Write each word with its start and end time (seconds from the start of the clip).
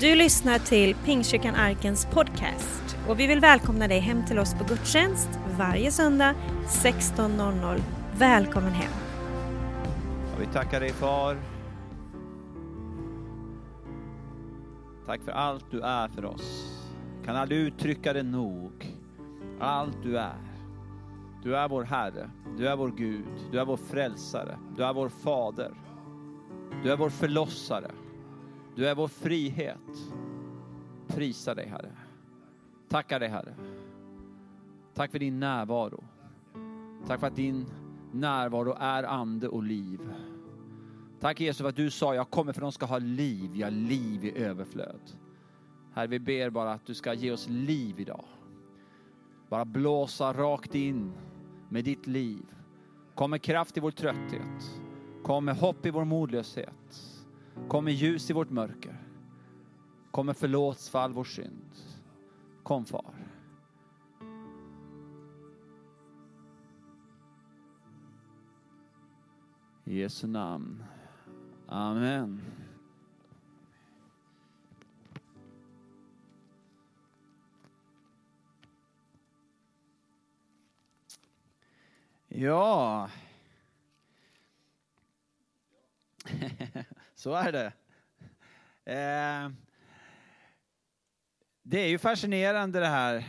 Du 0.00 0.14
lyssnar 0.14 0.58
till 0.58 0.94
Pingstkyrkan 0.94 1.54
Arkens 1.54 2.06
podcast 2.06 2.96
och 3.08 3.20
vi 3.20 3.26
vill 3.26 3.40
välkomna 3.40 3.88
dig 3.88 3.98
hem 3.98 4.26
till 4.26 4.38
oss 4.38 4.54
på 4.54 4.64
gudstjänst 4.64 5.28
varje 5.58 5.90
söndag 5.90 6.34
16.00. 6.66 7.80
Välkommen 8.18 8.72
hem! 8.72 8.92
Ja, 10.32 10.38
vi 10.40 10.46
tackar 10.46 10.80
dig 10.80 10.92
far. 10.92 11.36
Tack 15.06 15.20
för 15.22 15.32
allt 15.32 15.64
du 15.70 15.80
är 15.80 16.08
för 16.08 16.24
oss. 16.24 16.72
Kan 17.24 17.36
aldrig 17.36 17.60
uttrycka 17.60 18.12
det 18.12 18.22
nog. 18.22 18.96
Allt 19.60 20.02
du 20.02 20.18
är. 20.18 20.38
Du 21.42 21.56
är 21.56 21.68
vår 21.68 21.84
Herre, 21.84 22.30
du 22.58 22.68
är 22.68 22.76
vår 22.76 22.92
Gud, 22.96 23.24
du 23.52 23.60
är 23.60 23.64
vår 23.64 23.76
frälsare, 23.76 24.58
du 24.76 24.84
är 24.84 24.92
vår 24.92 25.08
Fader. 25.08 25.74
Du 26.82 26.92
är 26.92 26.96
vår 26.96 27.10
förlossare. 27.10 27.90
Du 28.78 28.88
är 28.88 28.94
vår 28.94 29.08
frihet. 29.08 30.12
Prisa 31.06 31.54
dig 31.54 31.68
Herre. 31.68 31.92
Tacka 32.88 33.18
dig 33.18 33.28
Herre. 33.28 33.54
Tack 34.94 35.10
för 35.10 35.18
din 35.18 35.40
närvaro. 35.40 36.04
Tack 37.06 37.20
för 37.20 37.26
att 37.26 37.36
din 37.36 37.66
närvaro 38.12 38.76
är 38.80 39.02
ande 39.02 39.48
och 39.48 39.62
liv. 39.62 40.00
Tack 41.20 41.40
Jesus 41.40 41.58
för 41.58 41.68
att 41.68 41.76
du 41.76 41.90
sa, 41.90 42.14
jag 42.14 42.30
kommer 42.30 42.52
för 42.52 42.60
att 42.60 42.64
de 42.64 42.72
ska 42.72 42.86
ha 42.86 42.98
liv, 42.98 43.50
ja 43.54 43.70
liv 43.70 44.24
i 44.24 44.38
överflöd. 44.38 45.00
Herre, 45.94 46.06
vi 46.06 46.18
ber 46.18 46.50
bara 46.50 46.72
att 46.72 46.86
du 46.86 46.94
ska 46.94 47.14
ge 47.14 47.32
oss 47.32 47.48
liv 47.48 48.00
idag. 48.00 48.24
Bara 49.48 49.64
blåsa 49.64 50.32
rakt 50.32 50.74
in 50.74 51.12
med 51.68 51.84
ditt 51.84 52.06
liv. 52.06 52.44
Kom 53.14 53.30
med 53.30 53.42
kraft 53.42 53.76
i 53.76 53.80
vår 53.80 53.90
trötthet. 53.90 54.80
Kom 55.22 55.44
med 55.44 55.56
hopp 55.56 55.86
i 55.86 55.90
vår 55.90 56.04
modlöshet. 56.04 57.17
Kom 57.68 57.84
med 57.84 57.94
ljus 57.94 58.30
i 58.30 58.32
vårt 58.32 58.50
mörker. 58.50 58.96
Kom 60.10 60.26
med 60.26 60.36
förlåts 60.36 60.88
för 60.88 60.98
all 60.98 61.12
vår 61.12 61.24
synd. 61.24 61.74
Kom 62.62 62.84
far. 62.84 63.14
I 69.84 70.00
Jesu 70.00 70.26
namn. 70.26 70.84
Amen. 71.66 72.42
Ja. 82.28 83.10
Så 87.18 87.34
är 87.34 87.52
det. 87.52 87.72
Eh, 88.84 89.50
det 91.62 91.80
är 91.80 91.88
ju 91.88 91.98
fascinerande 91.98 92.80
det 92.80 92.86
här 92.86 93.24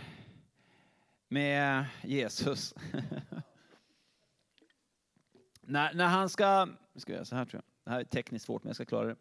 med 1.27 1.85
Jesus. 2.03 2.73
när, 5.61 5.93
när 5.93 6.07
han 6.07 6.29
ska, 6.29 6.67
ska 6.95 7.13
jag 7.13 7.27
så 7.27 7.35
här 7.35 7.45
tror 7.45 7.63
jag, 7.63 7.65
det 7.83 7.91
här 7.91 7.99
är 7.99 8.03
tekniskt 8.03 8.45
svårt 8.45 8.63
men 8.63 8.69
jag 8.69 8.75
ska 8.75 8.85
klara 8.85 9.07
det. 9.07 9.15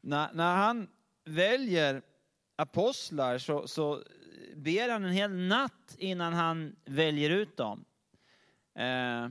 När, 0.00 0.32
när 0.32 0.56
han 0.56 0.88
väljer 1.24 2.02
apostlar 2.56 3.38
så, 3.38 3.68
så 3.68 4.02
ber 4.56 4.88
han 4.88 5.04
en 5.04 5.12
hel 5.12 5.30
natt 5.30 5.96
innan 5.98 6.32
han 6.32 6.76
väljer 6.84 7.30
ut 7.30 7.56
dem. 7.56 7.84
Eh, 8.74 9.28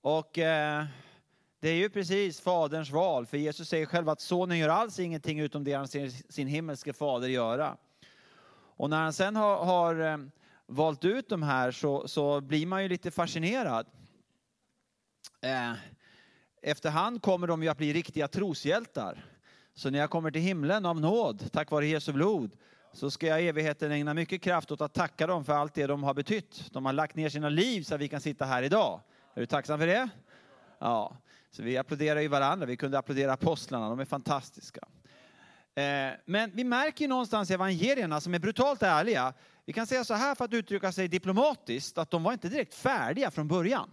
och 0.00 0.38
eh, 0.38 0.84
det 1.60 1.68
är 1.68 1.74
ju 1.74 1.90
precis 1.90 2.40
Faderns 2.40 2.90
val, 2.90 3.26
för 3.26 3.36
Jesus 3.36 3.68
säger 3.68 3.86
själv 3.86 4.08
att 4.08 4.20
Sonen 4.20 4.58
gör 4.58 4.68
alls 4.68 4.98
ingenting 4.98 5.40
utom 5.40 5.64
det 5.64 5.72
han 5.72 5.88
ser 5.88 6.32
sin 6.32 6.48
himmelske 6.48 6.92
fader 6.92 7.28
göra. 7.28 7.76
Och 8.76 8.90
när 8.90 9.02
han 9.02 9.12
sen 9.12 9.36
har, 9.36 9.64
har 9.64 10.00
eh, 10.00 10.18
valt 10.66 11.04
ut 11.04 11.28
de 11.28 11.42
här 11.42 11.70
så, 11.70 12.08
så, 12.08 12.40
blir 12.40 12.66
man 12.66 12.82
ju 12.82 12.88
lite 12.88 13.10
fascinerad. 13.10 13.86
Eh, 15.40 15.72
efterhand 16.62 17.22
kommer 17.22 17.46
de 17.46 17.62
ju 17.62 17.68
att 17.68 17.78
bli 17.78 17.92
riktiga 17.92 18.28
troshjältar. 18.28 19.24
Så 19.74 19.90
när 19.90 19.98
jag 19.98 20.10
kommer 20.10 20.30
till 20.30 20.40
himlen 20.40 20.86
av 20.86 21.00
nåd, 21.00 21.52
tack 21.52 21.70
vare 21.70 21.86
Jesu 21.86 22.12
blod, 22.12 22.56
så 22.92 23.10
ska 23.10 23.26
jag 23.26 23.42
i 23.42 23.48
evigheten 23.48 23.92
ägna 23.92 24.14
mycket 24.14 24.42
kraft 24.42 24.70
åt 24.70 24.80
att 24.80 24.94
tacka 24.94 25.26
dem 25.26 25.44
för 25.44 25.52
allt 25.52 25.74
det 25.74 25.86
de 25.86 26.02
har 26.02 26.14
betytt. 26.14 26.72
De 26.72 26.86
har 26.86 26.92
lagt 26.92 27.16
ner 27.16 27.28
sina 27.28 27.48
liv 27.48 27.82
så 27.82 27.94
att 27.94 28.00
vi 28.00 28.08
kan 28.08 28.20
sitta 28.20 28.44
här 28.44 28.62
idag. 28.62 29.00
Är 29.34 29.40
du 29.40 29.46
tacksam 29.46 29.78
för 29.78 29.86
det? 29.86 30.08
Ja, 30.78 31.16
så 31.50 31.62
vi 31.62 31.76
applåderar 31.76 32.20
ju 32.20 32.28
varandra. 32.28 32.66
Vi 32.66 32.76
kunde 32.76 32.98
applådera 32.98 33.32
apostlarna, 33.32 33.88
de 33.88 34.00
är 34.00 34.04
fantastiska. 34.04 34.80
Eh, 35.74 36.12
men 36.24 36.50
vi 36.54 36.64
märker 36.64 37.04
ju 37.04 37.08
någonstans 37.08 37.50
i 37.50 37.54
evangelierna 37.54 38.20
som 38.20 38.34
är 38.34 38.38
brutalt 38.38 38.82
ärliga. 38.82 39.32
Vi 39.64 39.72
kan 39.72 39.86
säga 39.86 40.04
så 40.04 40.14
här 40.14 40.34
för 40.34 40.44
att 40.44 40.52
uttrycka 40.52 40.92
sig 40.92 41.08
diplomatiskt, 41.08 41.98
att 41.98 42.10
de 42.10 42.22
var 42.22 42.32
inte 42.32 42.48
direkt 42.48 42.74
färdiga 42.74 43.30
från 43.30 43.48
början. 43.48 43.90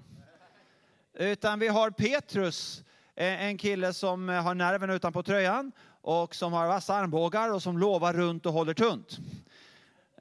Utan 1.14 1.60
vi 1.60 1.68
har 1.68 1.92
Petrus, 1.92 2.84
eh, 3.16 3.44
en 3.44 3.58
kille 3.58 3.94
som 3.94 4.30
eh, 4.30 4.44
har 4.44 4.56
nerven 4.56 4.90
utanpå 4.90 5.24
tröjan 5.24 5.72
och 6.02 6.36
som 6.36 6.54
har 6.54 6.68
vassa 6.68 6.96
armbågar 6.96 7.54
och 7.54 7.64
som 7.64 7.78
lovar 7.78 8.14
runt 8.14 8.46
och 8.46 8.54
håller 8.54 8.74
tunt. 8.74 9.18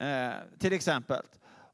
Eh, 0.01 0.31
till 0.59 0.73
exempel. 0.73 1.23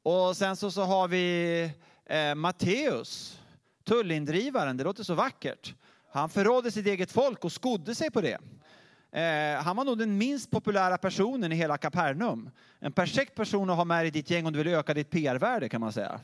Och 0.02 0.36
sen 0.36 0.56
så, 0.56 0.70
så 0.70 0.82
har 0.82 1.08
vi 1.08 1.70
eh, 2.06 2.34
Matteus, 2.34 3.38
tullindrivaren, 3.84 4.76
det 4.76 4.84
låter 4.84 5.04
så 5.04 5.15
vackert. 5.15 5.75
Han 6.12 6.28
förrådde 6.28 6.70
sitt 6.70 6.87
eget 6.87 7.12
folk 7.12 7.44
och 7.44 7.53
skodde 7.53 7.94
sig 7.94 8.10
på 8.10 8.20
det. 8.20 8.38
Eh, 9.12 9.62
han 9.62 9.76
var 9.76 9.84
nog 9.84 9.98
den 9.98 10.19
minst 10.19 10.50
populära 10.50 10.98
personen 10.98 11.53
i 11.53 11.54
hela 11.54 11.78
Kapernaum. 11.78 12.50
En 12.78 12.92
perfekt 12.92 13.34
person 13.34 13.71
att 13.71 13.76
ha 13.76 13.84
med 13.84 14.06
i 14.06 14.10
ditt 14.10 14.31
gäng 14.31 14.47
om 14.47 14.53
du 14.53 14.59
vill 14.59 14.75
öka 14.75 14.94
ditt 14.94 15.10
PR-värde 15.10 15.69
kan 15.69 15.81
man 15.81 15.92
säga. 15.92 16.21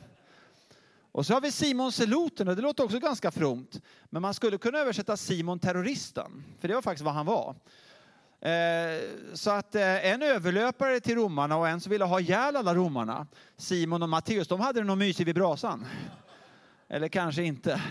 Och 1.11 1.25
så 1.25 1.33
har 1.33 1.41
vi 1.41 1.51
Simon 1.51 1.91
Seloten 1.91 2.47
och 2.47 2.55
det 2.55 2.61
låter 2.61 2.83
också 2.83 2.99
ganska 2.99 3.31
fromt. 3.31 3.81
Men 4.09 4.21
man 4.21 4.33
skulle 4.33 4.57
kunna 4.57 4.77
översätta 4.77 5.17
Simon 5.17 5.59
terroristen, 5.59 6.43
för 6.59 6.67
det 6.67 6.73
var 6.73 6.81
faktiskt 6.81 7.05
vad 7.05 7.13
han 7.13 7.25
var. 7.25 7.55
Eh, 8.41 9.01
så 9.33 9.51
att 9.51 9.75
eh, 9.75 10.11
en 10.11 10.21
överlöpare 10.21 10.99
till 10.99 11.15
romarna 11.15 11.57
och 11.57 11.67
en 11.67 11.81
som 11.81 11.91
ville 11.91 12.05
ha 12.05 12.19
ihjäl 12.19 12.55
alla 12.55 12.75
romarna, 12.75 13.27
Simon 13.57 14.03
och 14.03 14.09
Matteus, 14.09 14.47
de 14.47 14.59
hade 14.59 14.79
det 14.79 14.85
nog 14.85 14.97
mysigt 14.97 15.27
vid 15.27 15.35
brasan. 15.35 15.85
Eller 16.89 17.07
kanske 17.07 17.43
inte. 17.43 17.81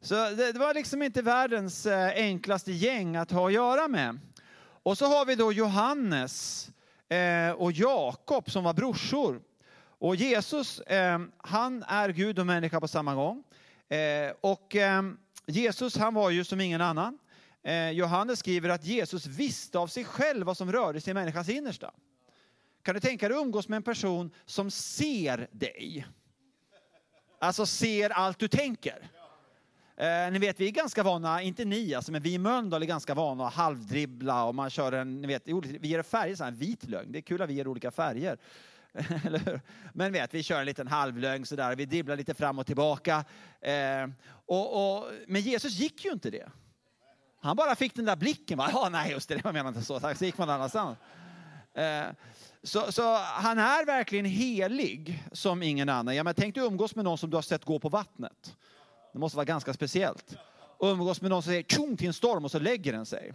Så 0.00 0.14
det, 0.14 0.58
var 0.58 0.74
liksom 0.74 1.02
inte 1.02 1.22
världens 1.22 1.86
eh, 1.86 2.12
enklaste 2.16 2.72
gäng 2.72 3.16
att 3.16 3.30
ha 3.30 3.46
att 3.46 3.52
göra 3.52 3.88
med. 3.88 4.18
Och 4.82 4.98
så 4.98 5.06
har 5.06 5.26
vi 5.26 5.34
då 5.34 5.52
Johannes 5.52 6.68
eh, 7.08 7.50
och 7.50 7.72
Jakob 7.72 8.50
som 8.50 8.64
var 8.64 8.74
brorsor. 8.74 9.42
Och 9.98 10.16
Jesus, 10.16 10.80
eh, 10.80 11.20
han 11.36 11.82
är 11.82 12.08
Gud 12.08 12.38
och 12.38 12.46
människa 12.46 12.80
på 12.80 12.88
samma 12.88 13.14
gång. 13.14 13.44
Och 14.40 14.76
Jesus, 15.46 15.96
han 15.96 16.14
var 16.14 16.30
ju 16.30 16.44
som 16.44 16.60
ingen 16.60 16.80
annan. 16.80 17.18
Johannes 17.92 18.38
skriver 18.38 18.68
att 18.68 18.84
Jesus 18.84 19.26
visste 19.26 19.78
av 19.78 19.86
sig 19.86 20.04
själv 20.04 20.46
vad 20.46 20.56
som 20.56 20.72
rörde 20.72 21.00
sig 21.00 21.10
i 21.10 21.14
människans 21.14 21.48
innersta. 21.48 21.90
Kan 22.82 22.94
du 22.94 23.00
tänka 23.00 23.28
dig 23.28 23.36
att 23.36 23.42
umgås 23.42 23.68
med 23.68 23.76
en 23.76 23.82
person 23.82 24.30
som 24.46 24.70
ser 24.70 25.48
dig? 25.52 26.06
Alltså 27.42 27.66
ser 27.66 28.10
allt 28.10 28.38
du 28.38 28.48
tänker. 28.48 29.10
Eh, 29.96 30.30
ni 30.32 30.38
vet, 30.38 30.60
vi 30.60 30.66
är 30.66 30.70
ganska 30.70 31.02
vana, 31.02 31.42
inte 31.42 31.64
ni 31.64 31.94
alltså, 31.94 32.12
men 32.12 32.22
vi 32.22 32.34
i 32.34 32.38
Mölndal 32.38 32.82
är 32.82 32.86
ganska 32.86 33.14
vana 33.14 33.46
att 33.46 33.54
halvdribbla 33.54 34.44
och 34.44 34.54
man 34.54 34.70
kör 34.70 34.92
en, 34.92 35.20
ni 35.20 35.26
vet, 35.26 35.42
vi 35.46 35.88
ger 35.88 36.02
färger, 36.02 36.34
så 36.34 36.44
här, 36.44 36.50
vit 36.50 36.84
lögn. 36.84 37.12
Det 37.12 37.18
är 37.18 37.22
kul 37.22 37.42
att 37.42 37.50
vi 37.50 37.54
ger 37.54 37.68
olika 37.68 37.90
färger. 37.90 38.38
men 39.92 40.12
vet, 40.12 40.34
vi 40.34 40.42
kör 40.42 40.60
en 40.60 40.66
liten 40.66 40.88
halvlögn 40.88 41.46
sådär, 41.46 41.76
vi 41.76 41.84
dribblar 41.84 42.16
lite 42.16 42.34
fram 42.34 42.58
och 42.58 42.66
tillbaka. 42.66 43.24
Eh, 43.60 44.06
och, 44.46 44.96
och, 44.96 45.10
men 45.26 45.40
Jesus 45.40 45.72
gick 45.72 46.04
ju 46.04 46.12
inte 46.12 46.30
det. 46.30 46.48
Han 47.40 47.56
bara 47.56 47.74
fick 47.74 47.94
den 47.94 48.04
där 48.04 48.16
blicken, 48.16 48.58
va? 48.58 48.70
Ja, 48.72 48.88
nej 48.88 49.10
just 49.10 49.28
det, 49.28 49.34
det 49.34 49.52
menar 49.52 49.68
inte 49.68 49.82
så, 49.82 50.00
så 50.00 50.24
gick 50.24 50.38
man 50.38 50.50
annanstans. 50.50 50.98
Eh, 51.74 52.06
så, 52.62 52.92
så, 52.92 53.14
han 53.16 53.58
är 53.58 53.86
verkligen 53.86 54.24
helig 54.24 55.24
som 55.32 55.62
ingen 55.62 55.88
annan. 55.88 56.16
Ja, 56.16 56.24
men 56.24 56.34
tänk 56.34 56.54
dig 56.54 56.64
umgås 56.64 56.94
med 56.94 57.04
någon 57.04 57.18
som 57.18 57.30
du 57.30 57.36
har 57.36 57.42
sett 57.42 57.64
gå 57.64 57.78
på 57.78 57.88
vattnet. 57.88 58.56
Det 59.12 59.18
måste 59.18 59.36
vara 59.36 59.44
ganska 59.44 59.74
speciellt. 59.74 60.36
Umgås 60.80 61.20
med 61.20 61.30
någon 61.30 61.42
som 61.42 61.50
säger 61.50 61.62
tjong 61.62 61.96
till 61.96 62.06
en 62.06 62.12
storm 62.12 62.44
och 62.44 62.50
så 62.50 62.58
lägger 62.58 62.92
den 62.92 63.06
sig. 63.06 63.32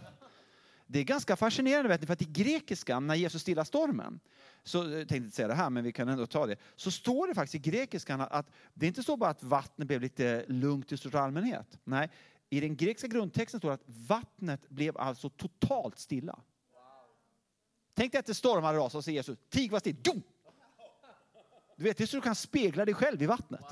Det 0.86 0.98
är 0.98 1.04
ganska 1.04 1.36
fascinerande 1.36 1.88
vet 1.88 2.00
ni, 2.00 2.06
för 2.06 2.12
att 2.12 2.22
i 2.22 2.24
grekiskan 2.24 3.06
när 3.06 3.14
Jesus 3.14 3.42
stillar 3.42 3.64
stormen, 3.64 4.20
så 4.64 4.78
jag 4.78 4.90
tänkte 4.90 5.16
inte 5.16 5.36
säga 5.36 5.48
det 5.48 5.54
här 5.54 5.70
men 5.70 5.84
vi 5.84 5.92
kan 5.92 6.08
ändå 6.08 6.26
ta 6.26 6.46
det, 6.46 6.56
så 6.76 6.90
står 6.90 7.26
det 7.26 7.34
faktiskt 7.34 7.66
i 7.66 7.70
grekiskan 7.70 8.20
att 8.20 8.50
det 8.74 8.86
inte 8.86 9.02
står 9.02 9.16
bara 9.16 9.30
att 9.30 9.42
vattnet 9.42 9.88
blev 9.88 10.00
lite 10.00 10.44
lugnt 10.48 10.92
i 10.92 10.96
största 10.96 11.20
allmänhet. 11.20 11.78
Nej, 11.84 12.10
i 12.50 12.60
den 12.60 12.76
grekiska 12.76 13.08
grundtexten 13.08 13.60
står 13.60 13.68
det 13.68 13.74
att 13.74 13.88
vattnet 14.08 14.68
blev 14.68 14.98
alltså 14.98 15.28
totalt 15.28 15.98
stilla. 15.98 16.38
Tänk 17.98 18.12
dig 18.12 18.18
att 18.18 18.26
det 18.26 18.34
stormar 18.34 18.74
och 18.74 18.80
rasar 18.80 18.98
och 18.98 19.04
säger 19.04 19.18
Jesus, 19.18 19.38
tig 19.50 19.72
var 19.72 19.80
still. 19.80 19.96
Du 21.76 21.84
vet, 21.84 21.96
det 21.96 22.04
är 22.04 22.06
så 22.06 22.16
du 22.16 22.20
kan 22.20 22.34
spegla 22.34 22.84
dig 22.84 22.94
själv 22.94 23.22
i 23.22 23.26
vattnet. 23.26 23.64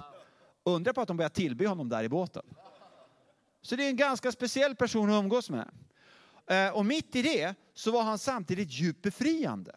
Undra 0.64 0.93
på 0.93 1.00
att 1.00 1.08
de 1.08 1.17
börjar 1.17 1.31
tillbe 1.31 1.69
honom 1.69 1.88
där 1.88 2.05
i 2.05 2.08
båten. 2.08 2.43
Så 3.62 3.76
det 3.76 3.84
är 3.84 3.88
en 3.88 3.96
ganska 3.96 4.32
speciell 4.32 4.76
person 4.76 5.11
att 5.11 5.23
umgås 5.23 5.50
med. 5.50 5.70
Eh, 6.46 6.76
och 6.76 6.87
mitt 6.87 7.17
i 7.17 7.23
det 7.23 7.55
så 7.75 7.90
var 7.90 8.02
han 8.02 8.19
samtidigt 8.19 8.70
djupt 8.70 9.02
befriande. 9.02 9.73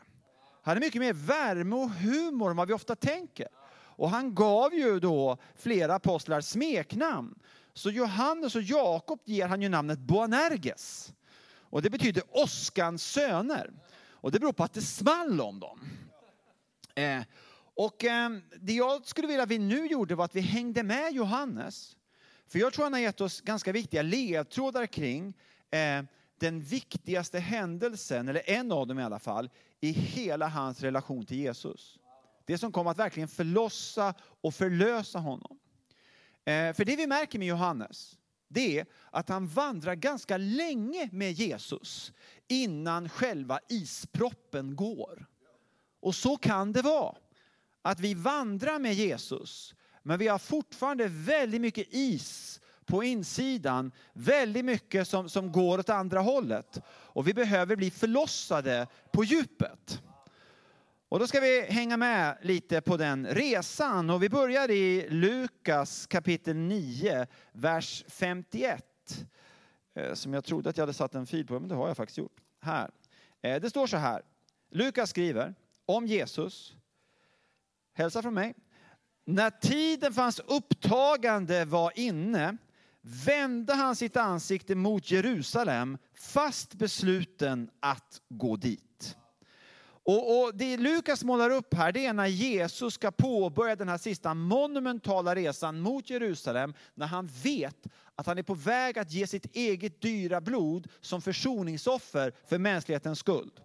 Han 0.62 0.72
hade 0.72 0.80
mycket 0.80 1.02
mer 1.02 1.14
värme 1.14 1.76
och 1.76 1.90
humor 1.90 2.50
än 2.50 2.58
vad 2.58 2.68
vi 2.68 2.74
ofta 2.74 2.96
tänker. 2.96 3.48
Och 3.76 4.10
han 4.10 4.36
gav 4.36 4.74
ju 4.74 5.00
då 5.00 5.38
flera 5.56 5.96
apostlar 5.96 6.42
smeknamn. 6.42 7.40
Så 7.74 7.92
Johannes 7.92 8.56
och 8.56 8.62
Jakob 8.62 9.20
ger 9.26 9.48
han 9.48 9.62
ju 9.62 9.70
namnet 9.70 10.00
Boanerges. 10.00 11.14
Och 11.60 11.82
det 11.82 11.90
betyder 11.90 12.24
åskans 12.30 13.04
söner. 13.04 13.72
Och 14.22 14.32
det 14.32 14.40
beror 14.40 14.54
på 14.54 14.64
att 14.64 14.74
det 14.74 14.82
small 14.82 15.42
om 15.42 15.60
dem. 15.60 15.80
Eh, 16.96 17.22
och 17.76 18.06
eh, 18.06 18.30
det 18.62 18.74
jag 18.74 19.06
skulle 19.06 19.28
vilja 19.28 19.44
att 19.44 19.50
vi 19.50 19.60
nu 19.60 19.88
gjorde 19.88 20.16
var 20.16 20.26
att 20.26 20.36
vi 20.36 20.42
hängde 20.42 20.84
med 20.84 21.14
Johannes. 21.14 21.98
För 22.48 22.60
jag 22.60 22.74
tror 22.74 22.86
han 22.86 22.94
har 22.94 23.00
gett 23.00 23.22
oss 23.22 23.42
ganska 23.42 23.72
viktiga 23.72 24.02
ledtrådar 24.02 24.86
kring 24.86 25.34
eh, 25.72 26.04
den 26.40 26.62
viktigaste 26.62 27.40
händelsen, 27.40 28.28
eller 28.28 28.50
en 28.50 28.72
av 28.72 28.88
dem 28.88 29.00
i 29.00 29.04
alla 29.04 29.20
fall, 29.20 29.50
i 29.82 29.92
hela 29.92 30.48
hans 30.48 30.82
relation 30.82 31.26
till 31.26 31.38
Jesus. 31.38 32.00
Det 32.46 32.58
som 32.58 32.72
kom 32.72 32.88
att 32.88 33.00
verkligen 33.00 33.30
förlossa 33.30 34.14
och 34.42 34.54
förlösa 34.54 35.20
honom. 35.20 35.60
Eh, 36.46 36.74
för 36.74 36.86
det 36.86 36.96
vi 36.96 37.08
märker 37.08 37.40
med 37.40 37.48
Johannes, 37.48 38.18
det 38.48 38.80
är 38.80 38.86
att 39.12 39.30
han 39.30 39.48
vandrar 39.48 39.96
ganska 39.96 40.38
länge 40.38 41.10
med 41.12 41.32
Jesus 41.32 42.14
innan 42.50 43.10
själva 43.10 43.60
isproppen 43.70 44.76
går. 44.76 45.26
Och 46.00 46.16
så 46.16 46.38
kan 46.38 46.72
det 46.72 46.82
vara. 46.82 47.16
Att 47.82 48.00
vi 48.00 48.14
vandrar 48.14 48.80
med 48.80 48.94
Jesus, 48.94 49.76
men 50.04 50.20
vi 50.20 50.28
har 50.28 50.40
fortfarande 50.40 51.08
väldigt 51.08 51.62
mycket 51.62 51.88
is 51.90 52.60
på 52.86 53.04
insidan. 53.04 53.92
Väldigt 54.14 54.66
mycket 54.66 55.08
som, 55.08 55.30
som 55.30 55.52
går 55.52 55.78
åt 55.78 55.90
andra 55.90 56.20
hållet. 56.20 56.82
Och 56.88 57.28
vi 57.28 57.34
behöver 57.34 57.76
bli 57.76 57.92
förlossade 57.92 58.88
på 59.12 59.24
djupet. 59.24 60.02
Och 61.10 61.20
då 61.20 61.28
ska 61.28 61.40
vi 61.40 61.62
hänga 61.62 61.98
med 61.98 62.38
lite 62.42 62.82
på 62.82 62.98
den 62.98 63.28
resan. 63.28 64.10
Och 64.10 64.24
vi 64.24 64.30
börjar 64.30 64.72
i 64.72 65.08
Lukas 65.10 66.08
kapitel 66.08 66.56
9, 66.56 67.28
vers 67.52 68.04
51. 68.08 68.86
Eh, 69.96 70.14
som 70.14 70.34
jag 70.34 70.44
trodde 70.44 70.70
att 70.70 70.78
jag 70.78 70.82
hade 70.82 70.94
satt 70.94 71.16
en 71.16 71.28
fil 71.28 71.48
på, 71.48 71.60
men 71.60 71.70
det 71.70 71.76
har 71.76 71.88
jag 71.88 71.98
faktiskt 71.98 72.18
gjort. 72.18 72.42
Här. 72.62 72.92
Eh, 73.42 73.62
det 73.62 73.70
står 73.70 73.88
så 73.88 73.98
här. 73.98 74.22
Lukas 74.72 75.10
skriver 75.10 75.56
om 75.86 76.08
Jesus. 76.08 76.76
Hälsa 77.94 78.22
från 78.22 78.34
mig. 78.34 78.56
När 79.26 79.50
tiden 79.50 80.14
för 80.14 80.22
hans 80.22 80.40
upptagande 80.40 81.66
var 81.66 81.92
inne 81.96 82.58
vände 83.02 83.74
han 83.74 83.96
sitt 83.96 84.18
ansikte 84.18 84.76
mot 84.76 85.12
Jerusalem 85.12 85.98
fast 86.14 86.74
besluten 86.74 87.70
att 87.80 88.22
gå 88.30 88.56
dit. 88.56 89.18
Och, 90.04 90.42
och, 90.44 90.56
Det 90.56 90.78
Lukas 90.78 91.24
målar 91.24 91.50
upp 91.50 91.74
här 91.74 91.92
det 91.92 92.06
är 92.06 92.14
när 92.14 92.28
Jesus 92.28 92.94
ska 92.94 93.12
påbörja 93.12 93.76
den 93.76 93.90
här 93.90 93.98
sista 93.98 94.34
monumentala 94.34 95.36
resan 95.36 95.80
mot 95.80 96.10
Jerusalem 96.10 96.74
när 96.94 97.08
han 97.08 97.30
vet 97.44 97.88
att 98.16 98.28
han 98.28 98.38
är 98.38 98.44
på 98.44 98.54
väg 98.54 99.00
att 99.00 99.12
ge 99.12 99.28
sitt 99.28 99.56
eget 99.56 100.02
dyra 100.02 100.42
blod 100.42 100.88
som 101.02 101.22
försoningsoffer 101.22 102.34
för 102.48 102.58
mänsklighetens 102.58 103.20
skuld. 103.20 103.60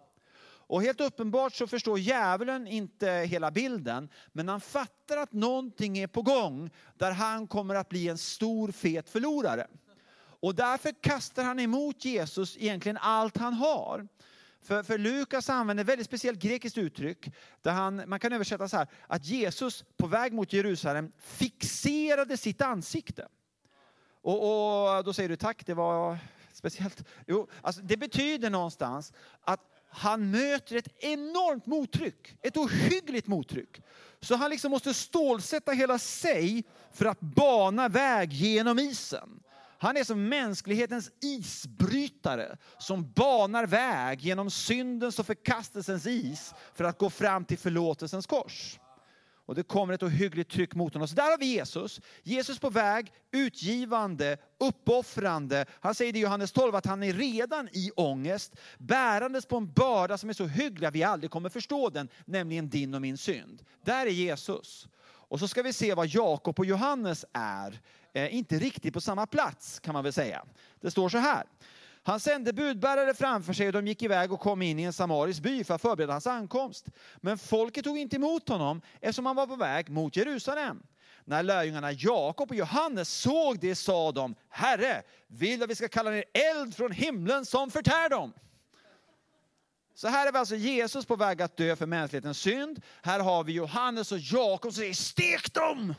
Och 0.67 0.83
helt 0.83 1.01
uppenbart 1.01 1.55
så 1.55 1.67
förstår 1.67 1.99
djävulen 1.99 2.67
inte 2.67 3.11
hela 3.11 3.51
bilden, 3.51 4.09
men 4.33 4.49
han 4.49 4.61
fattar 4.61 5.17
att 5.17 5.33
någonting 5.33 5.99
är 5.99 6.07
på 6.07 6.23
gång 6.23 6.71
där 6.99 7.11
han 7.11 7.47
kommer 7.47 7.75
att 7.75 7.89
bli 7.89 8.09
en 8.09 8.19
stor 8.19 8.73
fet 8.73 9.11
förlorare. 9.11 9.67
Och 10.41 10.55
därför 10.55 11.03
kastar 11.03 11.45
han 11.45 11.61
emot 11.61 12.05
Jesus 12.05 12.57
egentligen 12.57 12.99
allt 13.01 13.37
han 13.37 13.55
har. 13.55 14.09
För, 14.65 14.83
för 14.83 14.99
Lukas 14.99 15.51
använder 15.51 15.85
ett 15.85 15.89
väldigt 15.89 16.07
speciellt 16.07 16.39
grekiskt 16.39 16.79
uttryck 16.79 17.31
där 17.63 17.73
han, 17.73 18.03
man 18.07 18.21
kan 18.21 18.33
översätta 18.33 18.69
så 18.69 18.77
här, 18.77 18.89
att 19.07 19.25
Jesus 19.25 19.85
på 19.97 20.07
väg 20.07 20.33
mot 20.33 20.53
Jerusalem 20.53 21.13
fixerade 21.19 22.37
sitt 22.37 22.63
ansikte. 22.63 23.29
Och, 24.23 24.97
och 24.97 25.05
då 25.05 25.13
säger 25.13 25.29
du 25.29 25.37
tack, 25.37 25.67
det 25.67 25.75
var 25.75 26.19
speciellt. 26.53 27.05
Jo, 27.27 27.49
alltså 27.63 27.83
det 27.83 27.97
betyder 27.97 28.51
någonstans 28.51 29.13
att 29.41 29.61
han 29.89 30.31
möter 30.31 30.77
ett 30.77 31.05
enormt 31.05 31.67
mottryck, 31.67 32.37
ett 32.43 32.57
ohyggligt 32.57 33.27
mottryck. 33.27 33.83
Så 34.21 34.35
han 34.35 34.51
liksom 34.51 34.71
måste 34.71 34.95
stålsätta 34.95 35.73
hela 35.73 35.99
sig 35.99 36.65
för 36.93 37.05
att 37.05 37.21
bana 37.21 37.89
väg 37.89 38.33
genom 38.33 38.79
isen. 38.79 39.41
Han 39.85 39.97
är 39.97 40.05
som 40.05 40.29
mänsklighetens 40.29 41.11
isbrytare 41.23 42.57
som 42.79 43.13
banar 43.13 43.67
väg 43.67 44.21
genom 44.21 44.51
syndens 44.51 45.19
och 45.19 45.27
förkastelsens 45.27 46.07
is 46.07 46.55
för 46.75 46.85
att 46.85 46.99
gå 46.99 47.11
fram 47.11 47.45
till 47.45 47.59
förlåtelsens 47.59 48.27
kors. 48.27 48.79
Och 49.47 49.55
det 49.55 49.63
kommer 49.63 49.95
ett 49.95 50.03
ohyggligt 50.03 50.51
tryck 50.51 50.75
mot 50.75 50.95
honom. 50.95 51.09
Så 51.09 51.15
där 51.15 51.31
har 51.31 51.39
vi 51.39 51.47
Jesus. 51.47 52.01
Jesus 52.23 52.59
på 52.59 52.71
väg, 52.71 53.13
utgivande, 53.33 54.37
uppoffrande. 54.61 55.67
Han 55.81 55.95
säger 55.95 56.17
i 56.17 56.21
Johannes 56.21 56.53
12 56.53 56.75
att 56.75 56.87
han 56.87 57.03
är 57.03 57.13
redan 57.13 57.69
i 57.73 57.91
ångest, 57.97 58.57
bärandes 58.79 59.47
på 59.47 59.57
en 59.57 59.73
börda 59.73 60.19
som 60.19 60.29
är 60.31 60.35
så 60.35 60.47
hygglig 60.47 60.87
att 60.87 60.95
vi 60.95 61.03
aldrig 61.03 61.31
kommer 61.31 61.49
förstå 61.49 61.91
den, 61.91 62.09
nämligen 62.25 62.71
din 62.71 62.95
och 62.95 63.03
min 63.03 63.19
synd. 63.19 63.63
Där 63.85 64.07
är 64.07 64.11
Jesus. 64.11 64.89
Och 65.35 65.41
så 65.41 65.49
ska 65.49 65.63
vi 65.63 65.73
se 65.73 65.95
vad 65.95 66.07
Jakob 66.07 66.59
och 66.59 66.67
Johannes 66.67 67.25
är. 67.33 67.81
Eh, 68.13 68.35
inte 68.35 68.59
riktigt 68.59 68.95
på 68.95 69.01
samma 69.01 69.27
plats 69.27 69.81
kan 69.81 69.93
man 69.93 70.05
väl 70.05 70.13
säga. 70.13 70.45
Det 70.81 70.91
står 70.91 71.09
så 71.09 71.19
här. 71.19 71.45
Han 72.03 72.21
sände 72.21 72.53
budbärare 72.53 73.15
framför 73.15 73.53
sig 73.53 73.67
och 73.67 73.73
de 73.73 73.87
gick 73.87 74.03
iväg 74.03 74.33
och 74.33 74.41
kom 74.41 74.63
in 74.63 74.79
i 74.79 74.83
en 74.83 74.93
samarisk 74.93 75.43
by 75.43 75.65
för 75.65 75.75
att 75.75 75.83
förbereda 75.83 76.13
hans 76.13 76.27
ankomst. 76.27 76.87
Men 77.17 77.39
folket 77.39 77.85
tog 77.85 77.99
inte 77.99 78.17
emot 78.17 78.49
honom 78.49 78.81
eftersom 79.01 79.27
han 79.27 79.37
var 79.37 79.47
på 79.47 79.57
väg 79.57 79.91
mot 79.91 80.17
Jerusalem. 80.17 80.83
När 81.25 81.43
lärjungarna 81.43 81.93
Jakob 81.93 82.51
och 82.51 82.57
Johannes 82.57 83.09
såg 83.09 83.59
det 83.61 83.75
sa 83.75 84.13
de, 84.13 84.35
Herre, 84.49 85.03
vill 85.27 85.63
att 85.63 85.71
vi 85.71 85.75
ska 85.75 85.89
kalla 85.89 86.11
ner 86.11 86.25
eld 86.33 86.77
från 86.77 86.93
himlen 86.93 87.45
som 87.45 87.71
förtär 87.71 88.11
dem? 88.11 88.33
Så 89.95 90.09
här 90.09 90.27
är 90.27 90.33
vi 90.33 90.39
alltså 90.39 90.57
Jesus 90.57 91.07
på 91.07 91.17
väg 91.17 91.43
att 91.43 91.57
dö 91.57 91.77
för 91.77 91.87
mänsklighetens 91.87 92.39
synd. 92.39 92.83
Här 93.03 93.21
har 93.21 93.45
vi 93.45 93.53
Johannes 93.53 94.13
och 94.13 94.19
Jakob 94.19 94.73
som 94.73 94.81
säger, 94.81 94.95
stek 94.95 95.55
dem! 95.55 95.95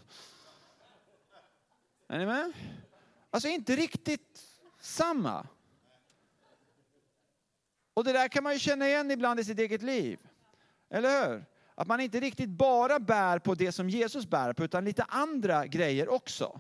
Är 2.07 2.19
ni 2.19 2.25
med? 2.25 2.53
Alltså 3.29 3.49
inte 3.49 3.75
riktigt 3.75 4.41
samma. 4.79 5.47
Och 7.93 8.03
det 8.03 8.13
där 8.13 8.27
kan 8.27 8.43
man 8.43 8.53
ju 8.53 8.59
känna 8.59 8.87
igen 8.87 9.11
ibland 9.11 9.39
i 9.39 9.43
sitt 9.43 9.59
eget 9.59 9.81
liv. 9.81 10.19
Eller 10.89 11.27
hur? 11.27 11.45
Att 11.75 11.87
man 11.87 11.99
inte 11.99 12.19
riktigt 12.19 12.49
bara 12.49 12.99
bär 12.99 13.39
på 13.39 13.55
det 13.55 13.71
som 13.71 13.89
Jesus 13.89 14.25
bär 14.25 14.53
på, 14.53 14.63
utan 14.63 14.85
lite 14.85 15.03
andra 15.03 15.67
grejer 15.67 16.09
också. 16.09 16.59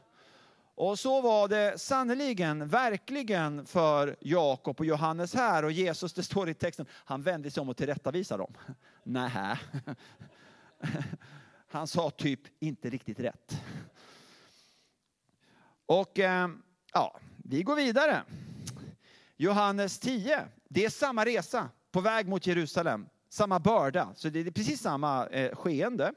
Och 0.75 0.99
så 0.99 1.21
var 1.21 1.47
det 1.47 1.79
sannerligen, 1.79 2.67
verkligen 2.67 3.65
för 3.65 4.15
Jakob 4.19 4.79
och 4.79 4.85
Johannes 4.85 5.33
här. 5.33 5.63
Och 5.63 5.71
Jesus, 5.71 6.13
det 6.13 6.23
står 6.23 6.49
i 6.49 6.53
texten, 6.53 6.85
han 6.91 7.21
vände 7.21 7.51
sig 7.51 7.61
om 7.61 7.69
och 7.69 7.77
tillrättavisade 7.77 8.43
dem. 8.43 8.53
Nähä. 9.03 9.59
Han 11.67 11.87
sa 11.87 12.09
typ 12.09 12.39
inte 12.59 12.89
riktigt 12.89 13.19
rätt. 13.19 13.61
Och 15.85 16.19
eh, 16.19 16.49
ja, 16.93 17.19
vi 17.37 17.63
går 17.63 17.75
vidare. 17.75 18.23
Johannes 19.37 19.99
10. 19.99 20.45
Det 20.69 20.85
är 20.85 20.89
samma 20.89 21.25
resa 21.25 21.69
på 21.91 22.01
väg 22.01 22.27
mot 22.27 22.47
Jerusalem, 22.47 23.07
samma 23.29 23.59
börda. 23.59 24.09
Så 24.15 24.29
det 24.29 24.39
är 24.39 24.51
precis 24.51 24.81
samma 24.81 25.27
eh, 25.27 25.55
skeende. 25.55 26.13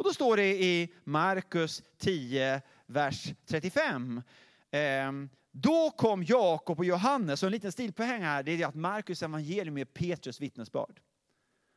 Och 0.00 0.04
då 0.04 0.12
står 0.12 0.36
det 0.36 0.62
i 0.62 0.94
Markus 1.04 1.82
10, 1.98 2.62
vers 2.90 3.34
35. 3.46 4.22
Ehm, 4.70 5.28
då 5.52 5.90
kom 5.90 6.24
Jakob 6.24 6.78
och 6.78 6.84
Johannes, 6.84 7.42
och 7.42 7.46
en 7.46 7.52
liten 7.52 7.72
stilpoäng 7.72 8.22
här, 8.22 8.42
det 8.42 8.62
är 8.62 8.66
att 8.66 8.74
Markus 8.74 9.22
evangelium 9.22 9.78
är 9.78 9.84
Petrus 9.84 10.40
vittnesbörd. 10.40 11.00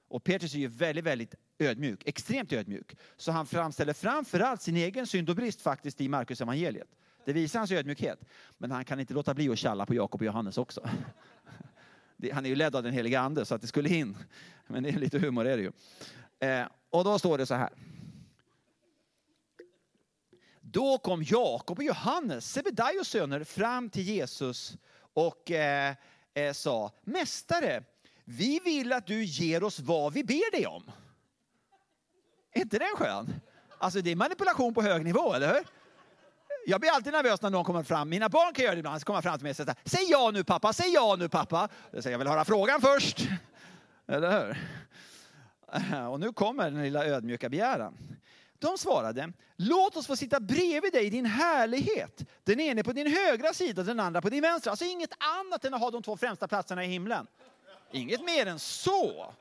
Och 0.08 0.24
Petrus 0.24 0.56
är 0.56 0.60
ju 0.60 0.68
väldigt, 0.68 1.06
väldigt 1.06 1.36
ödmjuk, 1.60 2.04
extremt 2.06 2.54
ödmjuk. 2.54 2.98
Så 3.18 3.32
han 3.32 3.46
framställer 3.46 3.94
framförallt 3.94 4.62
sin 4.62 4.76
egen 4.76 5.08
synd 5.08 5.30
och 5.30 5.36
brist 5.36 5.62
faktiskt 5.62 6.02
i 6.02 6.10
Markus 6.10 6.42
evangeliet. 6.42 6.88
Det 7.26 7.34
visar 7.34 7.60
hans 7.60 7.72
ödmjukhet. 7.72 8.20
Men 8.58 8.72
han 8.72 8.86
kan 8.86 9.00
inte 9.00 9.14
låta 9.14 9.34
bli 9.34 9.50
att 9.50 9.58
tjalla 9.58 9.86
på 9.86 9.94
Jakob 9.94 10.22
och 10.22 10.26
Johannes 10.26 10.58
också. 10.58 10.90
Han 12.34 12.46
är 12.46 12.50
ju 12.50 12.56
ledd 12.56 12.76
av 12.76 12.84
den 12.84 12.94
heliga 12.94 13.20
ande 13.20 13.46
så 13.46 13.56
att 13.56 13.62
det 13.62 13.68
skulle 13.68 13.90
in. 13.90 14.18
Men 14.68 14.84
det 14.84 14.90
är 14.90 15.00
lite 15.00 15.20
humor 15.20 15.46
är 15.46 15.58
det 15.58 15.64
ju. 15.64 15.72
Eh, 16.50 16.68
och 16.90 17.04
då 17.04 17.20
står 17.20 17.38
det 17.38 17.46
så 17.46 17.56
här. 17.56 17.70
Då 20.74 20.98
kom 20.98 21.24
Jakob 21.24 21.78
och 21.78 21.84
Johannes, 21.84 22.52
Sebedaios 22.52 23.08
söner, 23.08 23.44
fram 23.44 23.90
till 23.90 24.04
Jesus 24.04 24.78
och 25.14 25.52
eh, 25.52 25.96
eh, 26.34 26.54
sa, 26.54 26.92
Mästare, 27.04 27.84
vi 28.26 28.60
vill 28.60 28.94
att 28.94 29.08
du 29.08 29.24
ger 29.24 29.64
oss 29.64 29.80
vad 29.80 30.14
vi 30.14 30.24
ber 30.24 30.52
dig 30.52 30.68
om. 30.68 30.92
Är 32.54 32.62
inte 32.62 32.80
den 32.80 32.96
skön? 32.96 33.34
Alltså 33.78 34.02
det 34.02 34.12
är 34.12 34.16
manipulation 34.16 34.74
på 34.74 34.82
hög 34.82 35.04
nivå, 35.04 35.34
eller 35.34 35.54
hur? 35.54 35.64
Jag 36.66 36.82
blir 36.82 36.92
alltid 36.92 37.14
nervös 37.14 37.42
när 37.42 37.50
någon 37.50 37.66
kommer 37.66 37.84
fram. 37.84 38.10
Mina 38.10 38.30
barn 38.30 38.54
kan 38.54 38.66
göra 38.66 38.76
det 38.76 38.80
ibland. 38.80 39.02
Så 39.02 39.06
kommer 39.06 39.22
fram 39.22 39.38
till 39.38 39.44
mig 39.44 39.50
och 39.50 39.56
säger 39.56 39.76
Säg 39.86 40.06
ja 40.10 40.32
nu 40.34 40.44
pappa, 40.44 40.74
säg 40.74 40.94
ja 40.94 41.16
nu 41.20 41.30
pappa. 41.30 41.70
Jag 41.92 42.04
säger 42.04 42.14
jag 42.14 42.20
vill 42.20 42.28
höra 42.28 42.46
frågan 42.46 42.82
först. 42.82 43.28
Eller 44.08 44.46
hur? 44.46 44.58
Och 46.10 46.20
nu 46.20 46.34
kommer 46.34 46.72
den 46.72 46.84
lilla 46.84 47.06
ödmjuka 47.06 47.50
begäran. 47.50 47.98
De 48.64 48.78
svarade, 48.78 49.34
låt 49.56 49.96
oss 49.96 50.08
få 50.08 50.16
sitta 50.16 50.40
bredvid 50.40 50.94
dig 50.94 51.06
i 51.06 51.10
din 51.10 51.26
härlighet. 51.26 52.26
Den 52.44 52.60
ene 52.60 52.84
på 52.84 52.94
din 52.94 53.08
högra 53.08 53.54
sida, 53.54 53.84
den 53.84 54.00
andra 54.00 54.22
på 54.22 54.30
din 54.30 54.42
vänstra. 54.42 54.72
Alltså 54.72 54.86
inget 54.86 55.14
annat 55.18 55.66
än 55.66 55.74
att 55.74 55.82
ha 55.82 55.92
de 55.92 56.04
två 56.04 56.18
främsta 56.18 56.48
platserna 56.48 56.86
i 56.86 56.88
himlen. 56.88 57.28
Inget 57.92 58.24
mer 58.26 58.46
än 58.46 58.60
så. 58.60 59.34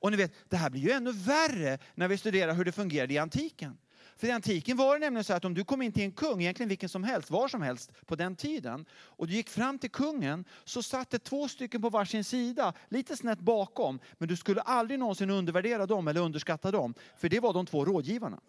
Och 0.00 0.10
ni 0.10 0.16
vet, 0.16 0.32
det 0.48 0.56
här 0.56 0.70
blir 0.70 0.80
ju 0.80 0.90
ännu 0.90 1.12
värre 1.12 1.78
när 1.94 2.08
vi 2.08 2.18
studerar 2.18 2.52
hur 2.52 2.64
det 2.64 2.72
fungerade 2.72 3.14
i 3.14 3.18
antiken. 3.18 3.78
För 4.16 4.26
i 4.26 4.30
antiken 4.30 4.76
var 4.76 4.94
det 4.94 5.00
nämligen 5.00 5.24
så 5.24 5.32
att 5.32 5.44
om 5.44 5.54
du 5.54 5.64
kom 5.64 5.82
in 5.82 5.92
till 5.92 6.02
en 6.02 6.12
kung, 6.12 6.40
egentligen 6.42 6.68
vilken 6.68 6.88
som 6.88 7.04
helst, 7.04 7.30
var 7.30 7.48
som 7.48 7.62
helst 7.62 7.92
på 8.06 8.16
den 8.16 8.36
tiden, 8.36 8.86
och 8.92 9.26
du 9.26 9.32
gick 9.32 9.48
fram 9.48 9.78
till 9.78 9.90
kungen, 9.90 10.44
så 10.64 10.82
satt 10.82 11.10
det 11.10 11.18
två 11.18 11.48
stycken 11.48 11.82
på 11.82 11.90
varsin 11.90 12.24
sida, 12.24 12.72
lite 12.88 13.16
snett 13.16 13.40
bakom, 13.40 14.00
men 14.18 14.28
du 14.28 14.36
skulle 14.36 14.60
aldrig 14.60 15.00
någonsin 15.00 15.30
undervärdera 15.30 15.86
dem 15.86 16.08
eller 16.08 16.20
underskatta 16.20 16.70
dem, 16.70 16.94
för 17.16 17.28
det 17.28 17.40
var 17.40 17.52
de 17.52 17.66
två 17.66 17.84
rådgivarna. 17.84 18.40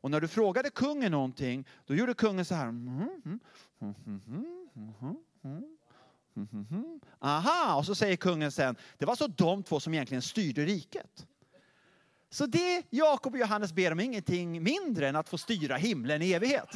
Och 0.00 0.10
när 0.10 0.20
du 0.20 0.28
frågade 0.28 0.70
kungen 0.70 1.12
någonting, 1.12 1.68
då 1.86 1.94
gjorde 1.94 2.14
kungen 2.14 2.44
så 2.44 2.54
här. 2.54 2.68
Mm, 2.68 3.40
mm, 3.80 3.94
mm, 6.70 7.00
aha, 7.20 7.76
och 7.76 7.86
så 7.86 7.94
säger 7.94 8.16
kungen 8.16 8.52
sen, 8.52 8.76
det 8.98 9.06
var 9.06 9.16
så 9.16 9.26
de 9.26 9.62
två 9.62 9.80
som 9.80 9.94
egentligen 9.94 10.22
styrde 10.22 10.64
riket. 10.64 11.26
Så 12.32 12.46
det 12.46 12.82
Jakob 12.90 13.32
och 13.32 13.38
Johannes 13.38 13.72
ber 13.72 13.92
om 13.92 14.00
ingenting 14.00 14.62
mindre 14.62 15.08
än 15.08 15.16
att 15.16 15.28
få 15.28 15.38
styra 15.38 15.76
himlen 15.76 16.22
i 16.22 16.32
evighet. 16.32 16.70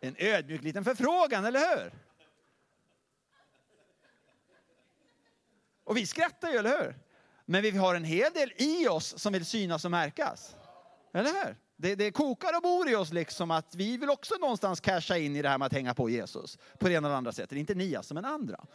En 0.00 0.14
ödmjuk 0.18 0.62
liten 0.62 0.84
förfrågan, 0.84 1.44
eller 1.44 1.60
hur? 1.60 1.92
Och 5.84 5.96
vi 5.96 6.06
skrattar 6.06 6.50
ju, 6.50 6.58
eller 6.58 6.82
hur? 6.82 6.98
Men 7.44 7.62
vi 7.62 7.70
har 7.70 7.94
en 7.94 8.04
hel 8.04 8.32
del 8.32 8.52
i 8.56 8.88
oss 8.88 9.18
som 9.18 9.32
vill 9.32 9.44
synas 9.44 9.84
och 9.84 9.90
märkas. 9.90 10.56
Eller 11.12 11.30
hur? 11.30 11.56
Det, 11.76 11.94
det 11.94 12.10
kokar 12.10 12.56
och 12.56 12.62
bor 12.62 12.88
i 12.90 12.94
oss 12.94 13.12
liksom 13.12 13.50
att 13.50 13.74
vi 13.74 13.96
vill 13.96 14.10
också 14.10 14.34
någonstans 14.34 14.80
casha 14.80 15.16
in 15.16 15.36
i 15.36 15.42
det 15.42 15.48
här 15.48 15.58
med 15.58 15.66
att 15.66 15.72
hänga 15.72 15.94
på 15.94 16.10
Jesus. 16.10 16.58
På 16.78 16.88
det 16.88 16.94
ena 16.94 17.08
eller 17.08 17.16
andra 17.16 17.32
sättet. 17.32 17.58
Inte 17.58 17.74
ni 17.74 17.96
alltså, 17.96 18.14
men 18.14 18.24
andra. 18.24 18.66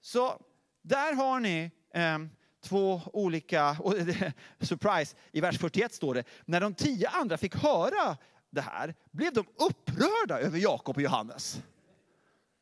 Så 0.00 0.42
där 0.82 1.14
har 1.14 1.40
ni 1.40 1.70
eh, 1.94 2.18
två 2.60 3.00
olika, 3.12 3.76
och, 3.80 3.94
surprise, 4.60 5.16
i 5.32 5.40
vers 5.40 5.58
41 5.58 5.94
står 5.94 6.14
det, 6.14 6.24
när 6.44 6.60
de 6.60 6.74
tio 6.74 7.08
andra 7.08 7.36
fick 7.36 7.56
höra 7.56 8.16
det 8.50 8.60
här 8.60 8.94
blev 9.10 9.32
de 9.32 9.46
upprörda 9.46 10.40
över 10.40 10.58
Jakob 10.58 10.96
och 10.96 11.02
Johannes. 11.02 11.62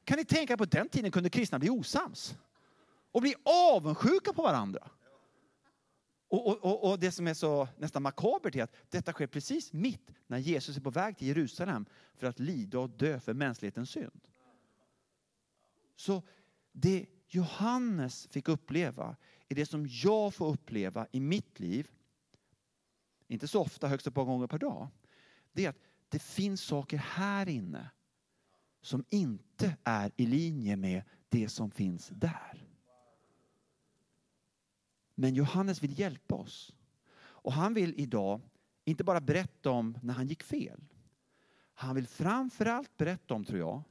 Kan 0.04 0.18
ni 0.18 0.24
tänka 0.24 0.56
på 0.56 0.64
den 0.64 0.88
tiden 0.88 1.10
kunde 1.10 1.30
kristna 1.30 1.58
bli 1.58 1.70
osams 1.70 2.36
och 3.12 3.22
bli 3.22 3.34
avundsjuka 3.44 4.32
på 4.32 4.42
varandra. 4.42 4.90
Och, 6.30 6.64
och, 6.64 6.90
och, 6.90 6.98
det 6.98 7.12
som 7.12 7.26
är 7.26 7.34
så 7.34 7.68
nästan 7.76 8.02
makabert 8.02 8.56
är 8.56 8.62
att 8.62 8.74
detta 8.90 9.12
sker 9.12 9.26
precis 9.26 9.72
mitt 9.72 10.10
när 10.26 10.38
Jesus 10.38 10.76
är 10.76 10.80
på 10.80 10.90
väg 10.90 11.18
till 11.18 11.28
Jerusalem 11.28 11.86
för 12.14 12.26
att 12.26 12.38
lida 12.38 12.78
och 12.78 12.90
dö 12.90 13.20
för 13.20 13.34
mänsklighetens 13.34 13.90
synd. 13.90 14.20
Så 15.96 16.22
det 16.72 17.06
Johannes 17.28 18.28
fick 18.30 18.48
uppleva 18.48 19.16
i 19.48 19.54
det 19.54 19.66
som 19.66 19.86
jag 19.88 20.34
får 20.34 20.48
uppleva 20.48 21.06
i 21.12 21.20
mitt 21.20 21.60
liv, 21.60 21.90
inte 23.26 23.48
så 23.48 23.60
ofta, 23.60 23.88
högst 23.88 24.06
ett 24.06 24.14
par 24.14 24.24
gånger 24.24 24.46
per 24.46 24.58
dag, 24.58 24.88
det 25.52 25.64
är 25.64 25.68
att 25.68 25.78
det 26.08 26.22
finns 26.22 26.62
saker 26.62 26.96
här 26.96 27.48
inne 27.48 27.90
som 28.80 29.04
inte 29.10 29.76
är 29.84 30.12
i 30.16 30.26
linje 30.26 30.76
med 30.76 31.02
det 31.28 31.48
som 31.48 31.70
finns 31.70 32.08
där. 32.08 32.68
Men 35.14 35.34
Johannes 35.34 35.82
vill 35.82 35.98
hjälpa 35.98 36.34
oss. 36.34 36.74
Och 37.18 37.52
han 37.52 37.74
vill 37.74 37.94
idag 38.00 38.40
inte 38.84 39.04
bara 39.04 39.20
berätta 39.20 39.70
om 39.70 39.98
när 40.02 40.14
han 40.14 40.26
gick 40.26 40.42
fel. 40.42 40.84
Han 41.74 41.94
vill 41.94 42.06
framförallt 42.06 42.96
berätta 42.96 43.34
om, 43.34 43.44
tror 43.44 43.58
jag, 43.58 43.82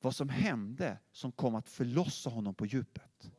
vad 0.00 0.14
som 0.14 0.28
hände 0.28 0.98
som 1.12 1.32
kom 1.32 1.54
att 1.54 1.68
förlossa 1.68 2.30
honom 2.30 2.54
på 2.54 2.66
djupet. 2.66 3.30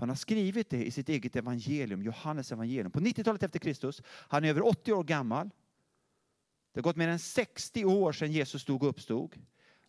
För 0.00 0.02
han 0.02 0.08
har 0.08 0.16
skrivit 0.16 0.70
det 0.70 0.84
i 0.84 0.90
sitt 0.90 1.08
eget 1.08 1.36
evangelium, 1.36 2.02
Johannes 2.02 2.52
evangelium. 2.52 2.90
På 2.90 3.00
90-talet 3.00 3.42
efter 3.42 3.58
Kristus, 3.58 4.02
han 4.06 4.44
är 4.44 4.48
över 4.48 4.66
80 4.66 4.92
år 4.92 5.04
gammal. 5.04 5.50
Det 6.72 6.80
har 6.80 6.82
gått 6.82 6.96
mer 6.96 7.08
än 7.08 7.18
60 7.18 7.84
år 7.84 8.12
sedan 8.12 8.32
Jesus 8.32 8.62
stod 8.62 8.82
och 8.82 8.88
uppstod. 8.88 9.36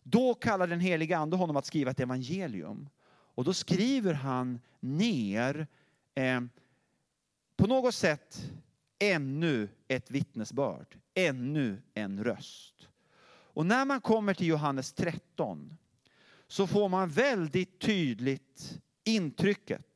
Då 0.02 0.34
kallar 0.34 0.66
den 0.66 0.80
heliga 0.80 1.18
ande 1.18 1.36
honom 1.36 1.56
att 1.56 1.66
skriva 1.66 1.90
ett 1.90 2.00
evangelium. 2.00 2.88
Och 3.10 3.44
då 3.44 3.54
skriver 3.54 4.14
han 4.14 4.60
ner 4.80 5.66
eh, 6.14 6.40
på 7.56 7.66
något 7.66 7.94
sätt 7.94 8.50
ännu 8.98 9.68
ett 9.88 10.10
vittnesbörd, 10.10 10.98
ännu 11.14 11.82
en 11.94 12.24
röst. 12.24 12.88
Och 13.28 13.66
när 13.66 13.84
man 13.84 14.00
kommer 14.00 14.34
till 14.34 14.46
Johannes 14.46 14.92
13 14.92 15.76
så 16.46 16.66
får 16.66 16.88
man 16.88 17.08
väldigt 17.08 17.78
tydligt 17.78 18.80
intrycket 19.04 19.91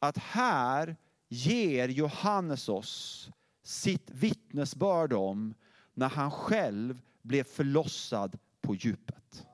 att 0.00 0.18
här 0.18 0.96
ger 1.28 1.88
Johannes 1.88 2.68
oss 2.68 3.30
sitt 3.62 4.10
vittnesbörd 4.10 5.12
om 5.12 5.54
när 5.94 6.08
han 6.08 6.30
själv 6.30 7.00
blev 7.22 7.44
förlossad 7.44 8.38
på 8.60 8.74
djupet. 8.74 9.46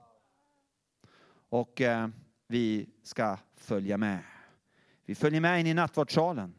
Och 1.49 1.81
eh, 1.81 2.09
vi 2.47 2.88
ska 3.03 3.38
följa 3.57 3.97
med. 3.97 4.19
Vi 5.05 5.15
följer 5.15 5.41
med 5.41 5.61
in 5.61 5.67
i 5.67 5.75
nattvardssalen. 5.75 6.55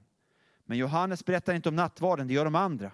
Men 0.65 0.77
Johannes 0.77 1.25
berättar 1.25 1.53
inte 1.53 1.69
om 1.69 1.75
nattvarden, 1.75 2.27
det 2.27 2.33
gör 2.33 2.45
de 2.45 2.55
andra. 2.55 2.91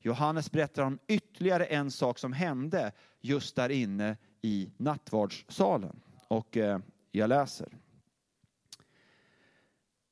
Johannes 0.00 0.50
berättar 0.50 0.82
om 0.82 0.98
ytterligare 1.06 1.64
en 1.64 1.90
sak 1.90 2.18
som 2.18 2.32
hände 2.32 2.92
just 3.20 3.56
där 3.56 3.68
inne 3.68 4.16
i 4.42 4.70
nattvardssalen. 4.76 6.00
Och 6.28 6.56
eh, 6.56 6.78
jag 7.10 7.28
läser. 7.28 7.68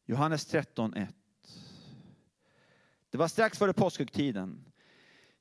Johannes 0.08 0.54
13.1. 0.54 1.06
Det 3.10 3.18
var 3.18 3.28
strax 3.28 3.58
före 3.58 3.72
påskhögtiden. 3.72 4.64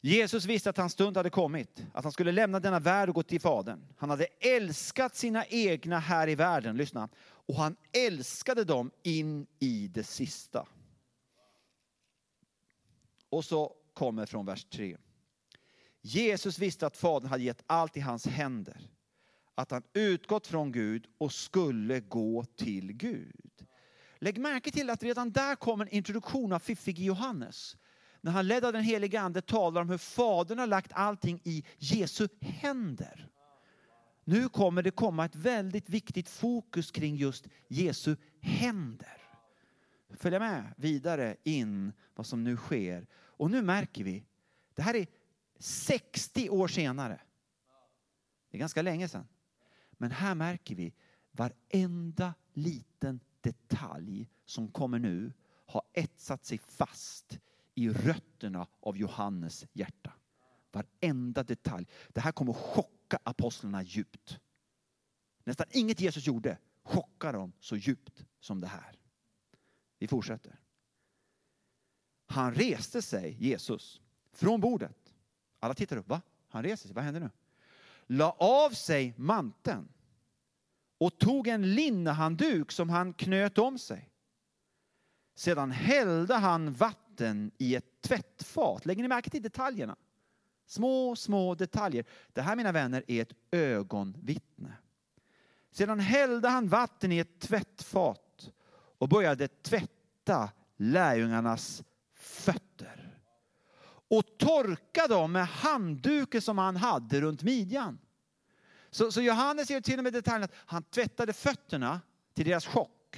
Jesus 0.02 0.46
visste 0.46 0.70
att 0.70 0.78
hans 0.78 0.94
stund 0.94 1.18
hade 1.18 1.30
kommit, 1.30 1.86
att 1.94 2.04
han 2.04 2.12
skulle 2.12 2.32
lämna 2.32 2.60
denna 2.60 2.80
värld 2.80 3.10
och 3.10 3.16
gå 3.16 3.24
till 3.24 3.42
Fadern. 3.42 3.94
Han 3.98 4.10
hade 4.10 4.26
älskat 4.26 5.16
sina 5.16 5.46
egna 5.46 6.00
här 6.00 6.30
i 6.30 6.36
världen, 6.36 6.78
lyssna, 6.78 7.10
och 7.20 7.56
han 7.56 7.76
älskade 7.92 8.64
dem 8.64 8.92
in 9.04 9.48
i 9.60 9.88
det 9.88 10.04
sista. 10.04 10.68
Och 13.30 13.46
så 13.46 13.74
kommer 13.94 14.26
från 14.26 14.46
vers 14.46 14.66
3. 14.66 14.98
Jesus 16.02 16.60
visste 16.60 16.88
att 16.88 16.98
Fadern 16.98 17.30
hade 17.30 17.44
gett 17.44 17.64
allt 17.66 17.98
i 17.98 18.00
hans 18.00 18.26
händer, 18.26 18.90
att 19.56 19.72
han 19.72 19.84
utgått 19.94 20.48
från 20.48 20.72
Gud 20.72 21.08
och 21.18 21.34
skulle 21.34 22.00
gå 22.00 22.44
till 22.44 22.94
Gud. 22.94 23.57
Lägg 24.20 24.40
märke 24.40 24.72
till 24.72 24.90
att 24.90 25.04
redan 25.04 25.32
där 25.32 25.56
kommer 25.56 25.86
en 25.86 25.92
introduktion 25.92 26.54
av 26.54 26.60
fiffige 26.60 27.04
Johannes. 27.04 27.78
När 28.22 28.32
han 28.32 28.48
ledd 28.48 28.66
av 28.66 28.74
den 28.74 28.84
helige 28.84 29.22
ande 29.22 29.42
talar 29.42 29.82
om 29.82 29.90
hur 29.90 29.98
Fadern 29.98 30.60
har 30.60 30.68
lagt 30.68 30.92
allting 30.94 31.42
i 31.44 31.66
Jesu 31.78 32.28
händer. 32.42 33.30
Nu 34.24 34.50
kommer 34.50 34.84
det 34.84 34.92
komma 34.92 35.26
ett 35.26 35.36
väldigt 35.36 35.90
viktigt 35.90 36.30
fokus 36.30 36.92
kring 36.92 37.16
just 37.16 37.48
Jesu 37.68 38.16
händer. 38.42 39.18
Följa 40.10 40.40
med 40.40 40.74
vidare 40.78 41.36
in 41.44 41.94
vad 42.16 42.26
som 42.26 42.44
nu 42.44 42.58
sker. 42.58 43.08
Och 43.14 43.52
nu 43.52 43.62
märker 43.62 44.04
vi, 44.04 44.26
det 44.76 44.82
här 44.82 44.96
är 44.96 45.08
60 45.60 46.50
år 46.50 46.68
senare. 46.68 47.22
Det 48.50 48.58
är 48.58 48.60
ganska 48.60 48.82
länge 48.82 49.08
sedan. 49.08 49.28
Men 49.92 50.12
här 50.12 50.36
märker 50.36 50.76
vi 50.76 50.94
varenda 51.32 52.34
liten 52.54 53.20
detalj 53.48 54.30
som 54.46 54.68
kommer 54.68 55.00
nu 55.00 55.34
har 55.66 55.82
etsat 55.94 56.46
sig 56.46 56.58
fast 56.58 57.40
i 57.76 57.90
rötterna 57.90 58.68
av 58.80 58.98
Johannes 58.98 59.66
hjärta. 59.74 60.14
Varenda 60.72 61.44
detalj. 61.44 61.88
Det 62.10 62.22
här 62.22 62.32
kommer 62.32 62.54
chocka 62.54 63.20
apostlarna 63.24 63.84
djupt. 63.84 64.40
Nästan 65.44 65.68
inget 65.72 66.00
Jesus 66.00 66.28
gjorde 66.28 66.58
chockar 66.84 67.34
dem 67.34 67.54
så 67.60 67.76
djupt 67.76 68.26
som 68.40 68.62
det 68.62 68.68
här. 68.68 69.00
Vi 70.00 70.08
fortsätter. 70.08 70.60
Han 72.26 72.54
reste 72.54 73.02
sig, 73.02 73.38
Jesus, 73.40 74.02
från 74.34 74.62
bordet. 74.62 75.14
Alla 75.60 75.74
tittar 75.74 75.98
upp. 75.98 76.08
Va? 76.08 76.22
Han 76.48 76.64
reser 76.64 76.88
sig. 76.88 76.96
Vad 76.96 77.04
händer 77.04 77.22
nu? 77.22 77.30
La 78.08 78.32
av 78.32 78.70
sig 78.70 79.14
manteln 79.18 79.90
och 80.98 81.18
tog 81.18 81.48
en 81.48 81.76
linnehandduk 81.76 82.72
som 82.72 82.90
han 82.90 83.14
knöt 83.14 83.58
om 83.58 83.80
sig. 83.80 84.10
Sedan 85.36 85.72
hällde 85.72 86.34
han 86.34 86.74
vatten 86.74 87.52
i 87.58 87.76
ett 87.76 88.02
tvättfat. 88.02 88.86
Lägger 88.86 89.02
ni 89.02 89.08
märke 89.08 89.30
till 89.30 89.42
detaljerna? 89.42 89.96
Små, 90.66 91.16
små 91.16 91.56
detaljer. 91.56 92.06
Det 92.34 92.42
här 92.42 92.56
mina 92.56 92.72
vänner 92.72 93.04
är 93.08 93.22
ett 93.22 93.34
ögonvittne. 93.52 94.74
Sedan 95.72 96.00
hällde 96.00 96.50
han 96.50 96.68
vatten 96.68 97.12
i 97.12 97.20
ett 97.20 97.40
tvättfat 97.40 98.52
och 98.98 99.10
började 99.10 99.48
tvätta 99.48 100.50
lärjungarnas 100.78 101.84
fötter 102.14 103.20
och 104.10 104.38
torka 104.38 105.08
dem 105.08 105.32
med 105.32 105.48
handduken 105.48 106.42
som 106.42 106.58
han 106.58 106.76
hade 106.76 107.22
runt 107.22 107.44
midjan. 107.44 108.00
Så, 108.98 109.12
så 109.12 109.22
Johannes 109.22 109.70
ger 109.70 109.82
till 109.82 109.98
och 109.98 110.04
med 110.04 110.14
detaljen 110.14 110.44
att 110.44 110.54
han 110.56 110.84
tvättade 110.84 111.34
fötterna 111.34 112.02
till 112.34 112.46
deras 112.46 112.66
chock 112.66 113.18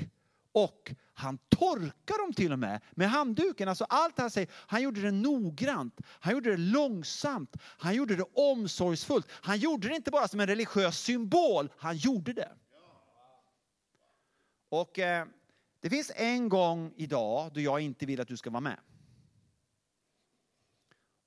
och 0.52 0.94
han 1.14 1.38
torkar 1.38 2.26
dem 2.26 2.34
till 2.34 2.54
och 2.54 2.60
med 2.60 2.82
med 2.92 3.10
handduken. 3.10 3.68
Alltså 3.70 3.84
allt 3.84 4.18
han 4.18 4.32
säger, 4.32 4.50
han 4.54 4.82
gjorde 4.82 5.02
det 5.02 5.12
noggrant, 5.12 6.00
han 6.06 6.34
gjorde 6.34 6.52
det 6.52 6.58
långsamt, 6.58 7.56
han 7.62 7.96
gjorde 7.96 8.16
det 8.16 8.26
omsorgsfullt. 8.34 9.28
Han 9.32 9.58
gjorde 9.58 9.88
det 9.88 9.96
inte 9.96 10.12
bara 10.12 10.28
som 10.28 10.40
en 10.40 10.48
religiös 10.48 11.00
symbol, 11.00 11.70
han 11.78 11.98
gjorde 11.98 12.34
det. 12.34 12.52
Och 14.70 15.00
eh, 15.00 15.26
det 15.80 15.90
finns 15.90 16.12
en 16.16 16.50
gång 16.50 16.94
idag 16.96 17.54
då 17.54 17.60
jag 17.60 17.80
inte 17.80 18.06
vill 18.06 18.22
att 18.22 18.28
du 18.28 18.38
ska 18.38 18.50
vara 18.50 18.62
med. 18.62 18.80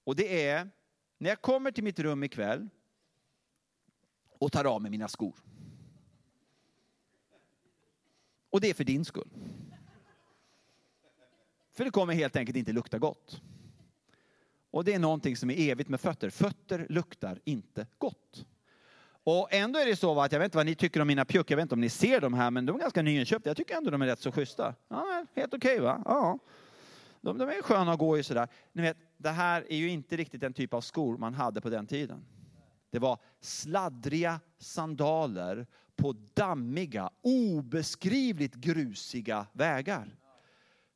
Och 0.05 0.17
det 0.17 0.49
är 0.49 0.71
när 1.19 1.29
jag 1.29 1.43
kommer 1.43 1.71
till 1.71 1.85
mitt 1.85 1.99
rum 1.99 2.25
ikväll 2.25 2.69
och 4.43 4.53
tar 4.53 4.65
av 4.65 4.83
mig 4.83 4.91
mina 4.91 5.09
skor. 5.09 5.35
Och 8.51 8.61
det 8.61 8.71
är 8.71 8.75
för 8.75 8.85
din 8.85 9.05
skull. 9.05 9.29
För 11.73 11.85
det 11.85 11.91
kommer 11.91 12.15
helt 12.15 12.37
enkelt 12.37 12.57
inte 12.57 12.73
lukta 12.73 12.99
gott. 12.99 13.41
Och 14.71 14.85
det 14.85 14.95
är 14.95 14.99
någonting 14.99 15.37
som 15.37 15.51
är 15.51 15.71
evigt 15.71 15.89
med 15.89 16.01
fötter. 16.01 16.31
Fötter 16.31 16.87
luktar 16.89 17.41
inte 17.45 17.87
gott. 17.99 18.47
Och 19.25 19.49
ändå 19.51 19.79
är 19.79 19.87
det 19.87 19.97
så 19.97 20.21
att 20.21 20.33
jag 20.33 20.39
vet 20.39 20.45
inte 20.45 20.57
vad 20.57 20.67
ni 20.67 20.75
tycker 20.75 21.01
om 21.01 21.09
mina 21.09 21.25
pjuck, 21.25 21.51
jag 21.51 21.57
vet 21.57 21.63
inte 21.63 21.75
om 21.75 21.81
ni 21.81 21.89
ser 21.89 22.21
dem 22.21 22.35
här, 22.35 22.51
men 22.51 22.67
de 22.67 22.77
är 22.77 22.81
ganska 22.81 23.03
nyinköpta. 23.03 23.51
Jag 23.51 23.57
tycker 23.57 23.77
ändå 23.77 23.91
de 23.91 24.03
är 24.03 24.07
rätt 24.07 24.21
så 24.21 24.33
schyssta. 24.33 24.75
Ja, 24.89 25.27
helt 25.35 25.55
okej 25.55 25.73
okay, 25.73 25.85
va? 25.85 26.03
Ja. 26.05 26.39
De, 27.21 27.39
de, 27.39 27.49
är 27.49 27.63
sköna 27.63 27.93
att 27.93 27.99
gå 27.99 28.19
i 28.19 28.23
sådär. 28.23 28.49
Ni 28.73 28.83
vet, 28.83 28.97
det 29.17 29.31
här 29.31 29.67
är 29.69 29.77
ju 29.77 29.89
inte 29.89 30.17
riktigt 30.17 30.41
den 30.41 30.53
typ 30.53 30.75
av 30.75 30.81
skor 30.81 31.19
man 31.19 31.35
hade 31.35 31.61
på 31.61 31.71
den 31.71 31.87
tiden. 31.87 32.25
Det 32.93 32.99
var 32.99 33.19
sladdriga 33.41 34.41
sandaler 34.59 35.67
på 35.97 36.13
dammiga, 36.35 37.11
obeskrivligt 37.23 38.55
grusiga 38.55 39.47
vägar. 39.53 40.17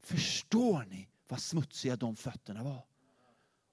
Förstår 0.00 0.84
ni 0.90 1.08
vad 1.28 1.40
smutsiga 1.40 1.96
de 1.96 2.16
fötterna 2.16 2.62
var? 2.62 2.84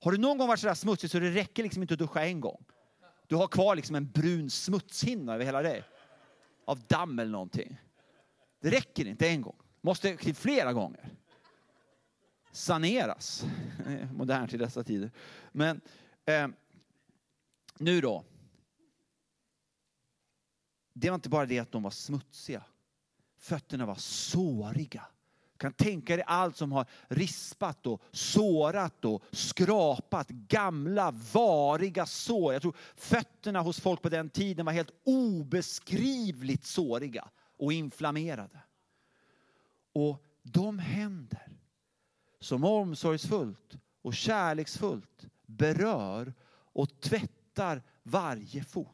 Har 0.03 0.11
du 0.11 0.17
någon 0.17 0.37
gång 0.37 0.47
varit 0.47 0.59
så 0.59 0.67
där 0.67 0.73
smutsig 0.73 1.09
så 1.09 1.19
det 1.19 1.31
räcker 1.31 1.63
liksom 1.63 1.81
inte 1.81 1.93
att 1.93 1.99
duscha 1.99 2.25
en 2.25 2.41
gång? 2.41 2.65
Du 3.27 3.35
har 3.35 3.47
kvar 3.47 3.75
liksom 3.75 3.95
en 3.95 4.11
brun 4.11 4.49
smutshinna 4.49 5.33
över 5.33 5.45
hela 5.45 5.61
dig. 5.61 5.83
Av 6.65 6.79
damm 6.87 7.19
eller 7.19 7.31
någonting. 7.31 7.77
Det 8.61 8.69
räcker 8.69 9.05
inte 9.05 9.29
en 9.29 9.41
gång. 9.41 9.55
Måste 9.81 10.17
till 10.17 10.35
flera 10.35 10.73
gånger. 10.73 11.09
Saneras. 12.51 13.45
Modernt 14.13 14.53
i 14.53 14.57
dessa 14.57 14.83
tider. 14.83 15.11
Men 15.51 15.81
eh, 16.25 16.47
nu 17.79 18.01
då. 18.01 18.23
Det 20.93 21.09
var 21.09 21.15
inte 21.15 21.29
bara 21.29 21.45
det 21.45 21.59
att 21.59 21.71
de 21.71 21.83
var 21.83 21.91
smutsiga. 21.91 22.63
Fötterna 23.37 23.85
var 23.85 23.95
såriga 23.95 25.07
kan 25.63 25.73
tänka 25.73 26.15
dig 26.15 26.25
allt 26.27 26.57
som 26.57 26.71
har 26.71 26.85
rispat 27.07 27.87
och 27.87 28.01
sårat 28.11 29.05
och 29.05 29.23
skrapat. 29.31 30.29
Gamla, 30.29 31.11
variga 31.33 32.05
sår. 32.05 32.53
Jag 32.53 32.61
tror 32.61 32.75
fötterna 32.95 33.61
hos 33.61 33.79
folk 33.79 34.01
på 34.01 34.09
den 34.09 34.29
tiden 34.29 34.65
var 34.65 34.73
helt 34.73 34.91
obeskrivligt 35.03 36.65
såriga 36.65 37.29
och 37.57 37.73
inflammerade. 37.73 38.59
Och 39.93 40.23
de 40.41 40.79
händer 40.79 41.47
som 42.39 42.63
omsorgsfullt 42.63 43.77
och 44.01 44.13
kärleksfullt 44.13 45.27
berör 45.45 46.33
och 46.73 46.99
tvättar 46.99 47.42
varje 48.03 48.63
fot. 48.63 48.87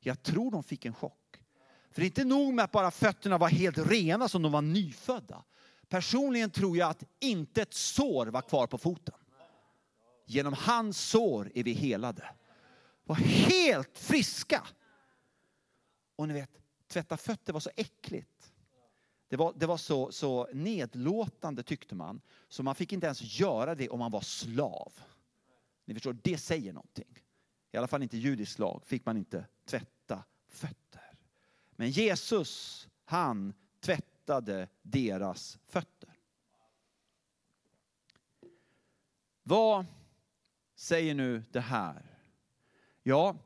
Jag 0.00 0.22
tror 0.22 0.50
de 0.50 0.62
fick 0.62 0.84
en 0.84 0.94
chock. 0.94 1.42
För 1.90 2.00
det 2.00 2.04
är 2.04 2.06
inte 2.06 2.24
nog 2.24 2.54
med 2.54 2.64
att 2.64 2.72
bara 2.72 2.90
fötterna 2.90 3.38
var 3.38 3.48
helt 3.48 3.78
rena 3.78 4.28
som 4.28 4.42
de 4.42 4.52
var 4.52 4.62
nyfödda. 4.62 5.44
Personligen 5.88 6.50
tror 6.50 6.76
jag 6.76 6.90
att 6.90 7.04
inte 7.20 7.62
ett 7.62 7.74
sår 7.74 8.26
var 8.26 8.42
kvar 8.42 8.66
på 8.66 8.78
foten. 8.78 9.14
Genom 10.26 10.52
hans 10.52 11.00
sår 11.00 11.52
är 11.54 11.64
vi 11.64 11.72
helade. 11.72 12.30
Var 13.04 13.16
helt 13.16 13.98
friska. 13.98 14.66
Och 16.16 16.28
ni 16.28 16.34
vet, 16.34 16.60
tvätta 16.88 17.16
fötter 17.16 17.52
var 17.52 17.60
så 17.60 17.70
äckligt. 17.76 18.52
Det 19.28 19.36
var, 19.36 19.52
det 19.56 19.66
var 19.66 19.76
så, 19.76 20.12
så 20.12 20.48
nedlåtande 20.52 21.62
tyckte 21.62 21.94
man. 21.94 22.20
Så 22.48 22.62
man 22.62 22.74
fick 22.74 22.92
inte 22.92 23.06
ens 23.06 23.40
göra 23.40 23.74
det 23.74 23.88
om 23.88 23.98
man 23.98 24.10
var 24.10 24.20
slav. 24.20 24.92
Ni 25.84 25.94
förstår, 25.94 26.16
det 26.22 26.38
säger 26.38 26.72
någonting. 26.72 27.21
I 27.72 27.76
alla 27.76 27.86
fall 27.86 28.02
inte 28.02 28.16
judisk 28.16 28.58
lag 28.58 28.82
fick 28.86 29.06
man 29.06 29.16
inte 29.16 29.46
tvätta 29.64 30.24
fötter. 30.48 31.18
Men 31.70 31.90
Jesus, 31.90 32.88
han 33.04 33.54
tvättade 33.80 34.68
deras 34.82 35.58
fötter. 35.66 36.18
Vad 39.42 39.86
säger 40.74 41.14
nu 41.14 41.42
det 41.50 41.60
här? 41.60 42.18
Ja, 43.02 43.36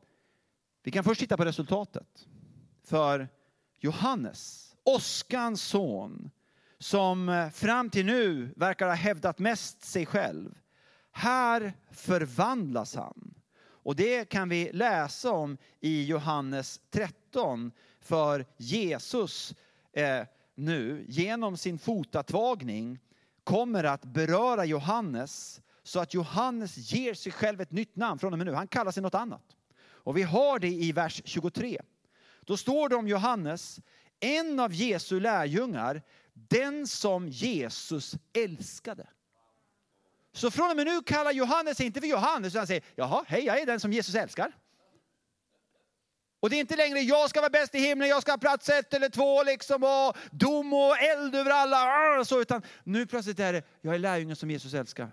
vi 0.82 0.90
kan 0.90 1.04
först 1.04 1.20
titta 1.20 1.36
på 1.36 1.44
resultatet. 1.44 2.28
För 2.82 3.28
Johannes, 3.78 4.74
Oskans 4.82 5.62
son, 5.62 6.30
som 6.78 7.50
fram 7.54 7.90
till 7.90 8.06
nu 8.06 8.54
verkar 8.56 8.86
ha 8.86 8.94
hävdat 8.94 9.38
mest 9.38 9.84
sig 9.84 10.06
själv. 10.06 10.58
Här 11.10 11.72
förvandlas 11.90 12.94
han. 12.94 13.34
Och 13.86 13.96
det 13.96 14.24
kan 14.24 14.48
vi 14.48 14.72
läsa 14.72 15.32
om 15.32 15.58
i 15.80 16.04
Johannes 16.04 16.80
13. 16.90 17.72
För 18.00 18.46
Jesus 18.56 19.54
eh, 19.92 20.22
nu 20.54 21.04
genom 21.08 21.56
sin 21.56 21.78
fotatvagning 21.78 22.98
kommer 23.44 23.84
att 23.84 24.04
beröra 24.04 24.64
Johannes 24.64 25.60
så 25.82 26.00
att 26.00 26.14
Johannes 26.14 26.76
ger 26.92 27.14
sig 27.14 27.32
själv 27.32 27.60
ett 27.60 27.70
nytt 27.70 27.96
namn 27.96 28.18
från 28.18 28.32
och 28.32 28.38
med 28.38 28.46
nu. 28.46 28.52
Han 28.52 28.68
kallar 28.68 28.92
sig 28.92 29.02
något 29.02 29.14
annat. 29.14 29.56
Och 29.78 30.16
vi 30.16 30.22
har 30.22 30.58
det 30.58 30.68
i 30.68 30.92
vers 30.92 31.22
23. 31.24 31.80
Då 32.40 32.56
står 32.56 32.88
det 32.88 32.96
om 32.96 33.08
Johannes, 33.08 33.80
en 34.20 34.60
av 34.60 34.72
Jesu 34.72 35.20
lärjungar, 35.20 36.02
den 36.32 36.86
som 36.86 37.28
Jesus 37.28 38.14
älskade. 38.32 39.06
Så 40.36 40.50
från 40.50 40.70
och 40.70 40.76
med 40.76 40.86
nu 40.86 41.02
kallar 41.02 41.32
Johannes 41.32 41.80
inte 41.80 42.00
för 42.00 42.08
Johannes, 42.08 42.52
utan 42.52 42.60
han 42.60 42.66
säger, 42.66 42.84
jaha, 42.94 43.24
hej, 43.28 43.44
jag 43.44 43.60
är 43.60 43.66
den 43.66 43.80
som 43.80 43.92
Jesus 43.92 44.14
älskar. 44.14 44.52
Och 46.40 46.50
det 46.50 46.56
är 46.56 46.60
inte 46.60 46.76
längre 46.76 47.00
jag 47.00 47.30
ska 47.30 47.40
vara 47.40 47.50
bäst 47.50 47.74
i 47.74 47.78
himlen, 47.78 48.08
jag 48.08 48.22
ska 48.22 48.32
ha 48.32 48.38
plats 48.38 48.68
ett 48.68 48.94
eller 48.94 49.08
två 49.08 49.42
liksom 49.42 49.84
och 49.84 50.16
dom 50.30 50.72
och 50.72 50.98
eld 50.98 51.34
över 51.34 51.50
alla. 51.50 52.24
Så, 52.24 52.40
utan 52.40 52.62
nu 52.84 53.06
plötsligt 53.06 53.40
är 53.40 53.52
det, 53.52 53.62
jag 53.80 53.94
är 53.94 53.98
lärjungen 53.98 54.36
som 54.36 54.50
Jesus 54.50 54.74
älskar. 54.74 55.10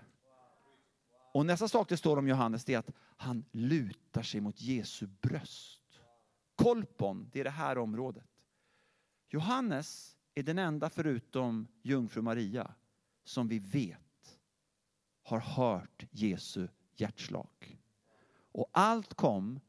Och 1.33 1.45
nästa 1.45 1.67
sak 1.67 1.89
det 1.89 1.97
står 1.97 2.17
om 2.17 2.27
Johannes 2.27 2.69
är 2.69 2.77
att 2.77 2.89
han 3.17 3.45
lutar 3.51 4.23
sig 4.23 4.41
mot 4.41 4.62
Jesu 4.62 5.07
bröst. 5.07 5.81
Kolpon, 6.55 7.29
det 7.33 7.39
är 7.39 7.43
det 7.43 7.49
här 7.49 7.77
området. 7.77 8.27
Johannes 9.29 10.15
är 10.36 10.43
den 10.43 10.59
enda 10.59 10.89
förutom 10.89 11.67
jungfru 11.81 12.21
Maria 12.21 12.73
som 13.25 13.47
vi 13.47 13.59
vet 13.59 14.12
har 15.23 15.39
hört 15.39 16.05
Jesu 16.12 16.67
hjärtslag. 16.95 17.77
Och 18.51 18.69
allt 18.71 19.13
kom 19.13 19.59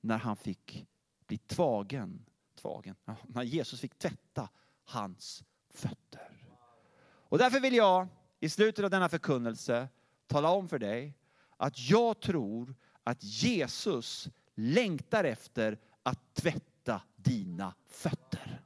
när 0.00 0.18
han 0.18 0.36
fick 0.36 0.86
bli 1.26 1.38
tvagen, 1.38 2.24
tvagen 2.60 2.94
när 3.26 3.42
Jesus 3.42 3.80
fick 3.80 3.98
tvätta 3.98 4.48
hans 4.84 5.44
fötter. 5.70 6.46
Och 7.02 7.38
därför 7.38 7.60
vill 7.60 7.74
jag 7.74 8.08
i 8.40 8.48
slutet 8.48 8.84
av 8.84 8.90
denna 8.90 9.08
förkunnelse 9.08 9.88
tala 10.26 10.50
om 10.50 10.68
för 10.68 10.78
dig 10.78 11.14
att 11.56 11.78
jag 11.90 12.20
tror 12.20 12.74
att 13.04 13.24
Jesus 13.24 14.28
längtar 14.54 15.24
efter 15.24 15.78
att 16.02 16.34
tvätta 16.34 17.02
dina 17.16 17.74
fötter. 17.86 18.60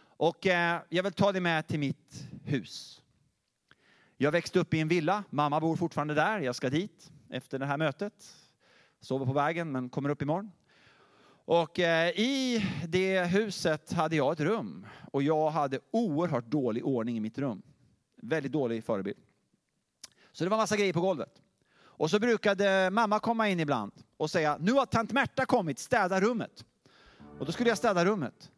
Och 0.00 0.46
eh, 0.46 0.82
jag 0.88 1.02
vill 1.02 1.12
ta 1.12 1.32
dig 1.32 1.40
med 1.40 1.66
till 1.66 1.78
mitt 1.78 2.28
hus. 2.44 3.02
Jag 4.22 4.32
växte 4.32 4.58
upp 4.58 4.74
i 4.74 4.80
en 4.80 4.88
villa, 4.88 5.24
mamma 5.30 5.60
bor 5.60 5.76
fortfarande 5.76 6.14
där, 6.14 6.40
jag 6.40 6.54
ska 6.54 6.70
dit 6.70 7.12
efter 7.30 7.58
det 7.58 7.66
här 7.66 7.76
mötet. 7.76 8.12
Sover 9.00 9.26
på 9.26 9.32
vägen 9.32 9.72
men 9.72 9.88
kommer 9.88 10.08
upp 10.08 10.22
imorgon. 10.22 10.52
Och 11.44 11.78
eh, 11.78 12.08
i 12.08 12.64
det 12.88 13.24
huset 13.24 13.92
hade 13.92 14.16
jag 14.16 14.32
ett 14.32 14.40
rum 14.40 14.86
och 15.12 15.22
jag 15.22 15.50
hade 15.50 15.80
oerhört 15.90 16.44
dålig 16.44 16.86
ordning 16.86 17.16
i 17.16 17.20
mitt 17.20 17.38
rum. 17.38 17.62
Väldigt 18.16 18.52
dålig 18.52 18.84
förebild. 18.84 19.18
Så 20.32 20.44
det 20.44 20.50
var 20.50 20.56
massa 20.56 20.76
grejer 20.76 20.92
på 20.92 21.00
golvet. 21.00 21.42
Och 21.78 22.10
så 22.10 22.18
brukade 22.18 22.90
mamma 22.90 23.18
komma 23.18 23.48
in 23.48 23.60
ibland 23.60 23.92
och 24.16 24.30
säga, 24.30 24.56
nu 24.60 24.72
har 24.72 24.86
tant 24.86 25.12
Märta 25.12 25.46
kommit, 25.46 25.78
städa 25.78 26.20
rummet. 26.20 26.64
Och 27.38 27.46
då 27.46 27.52
skulle 27.52 27.68
jag 27.68 27.78
städa 27.78 28.04
rummet. 28.04 28.50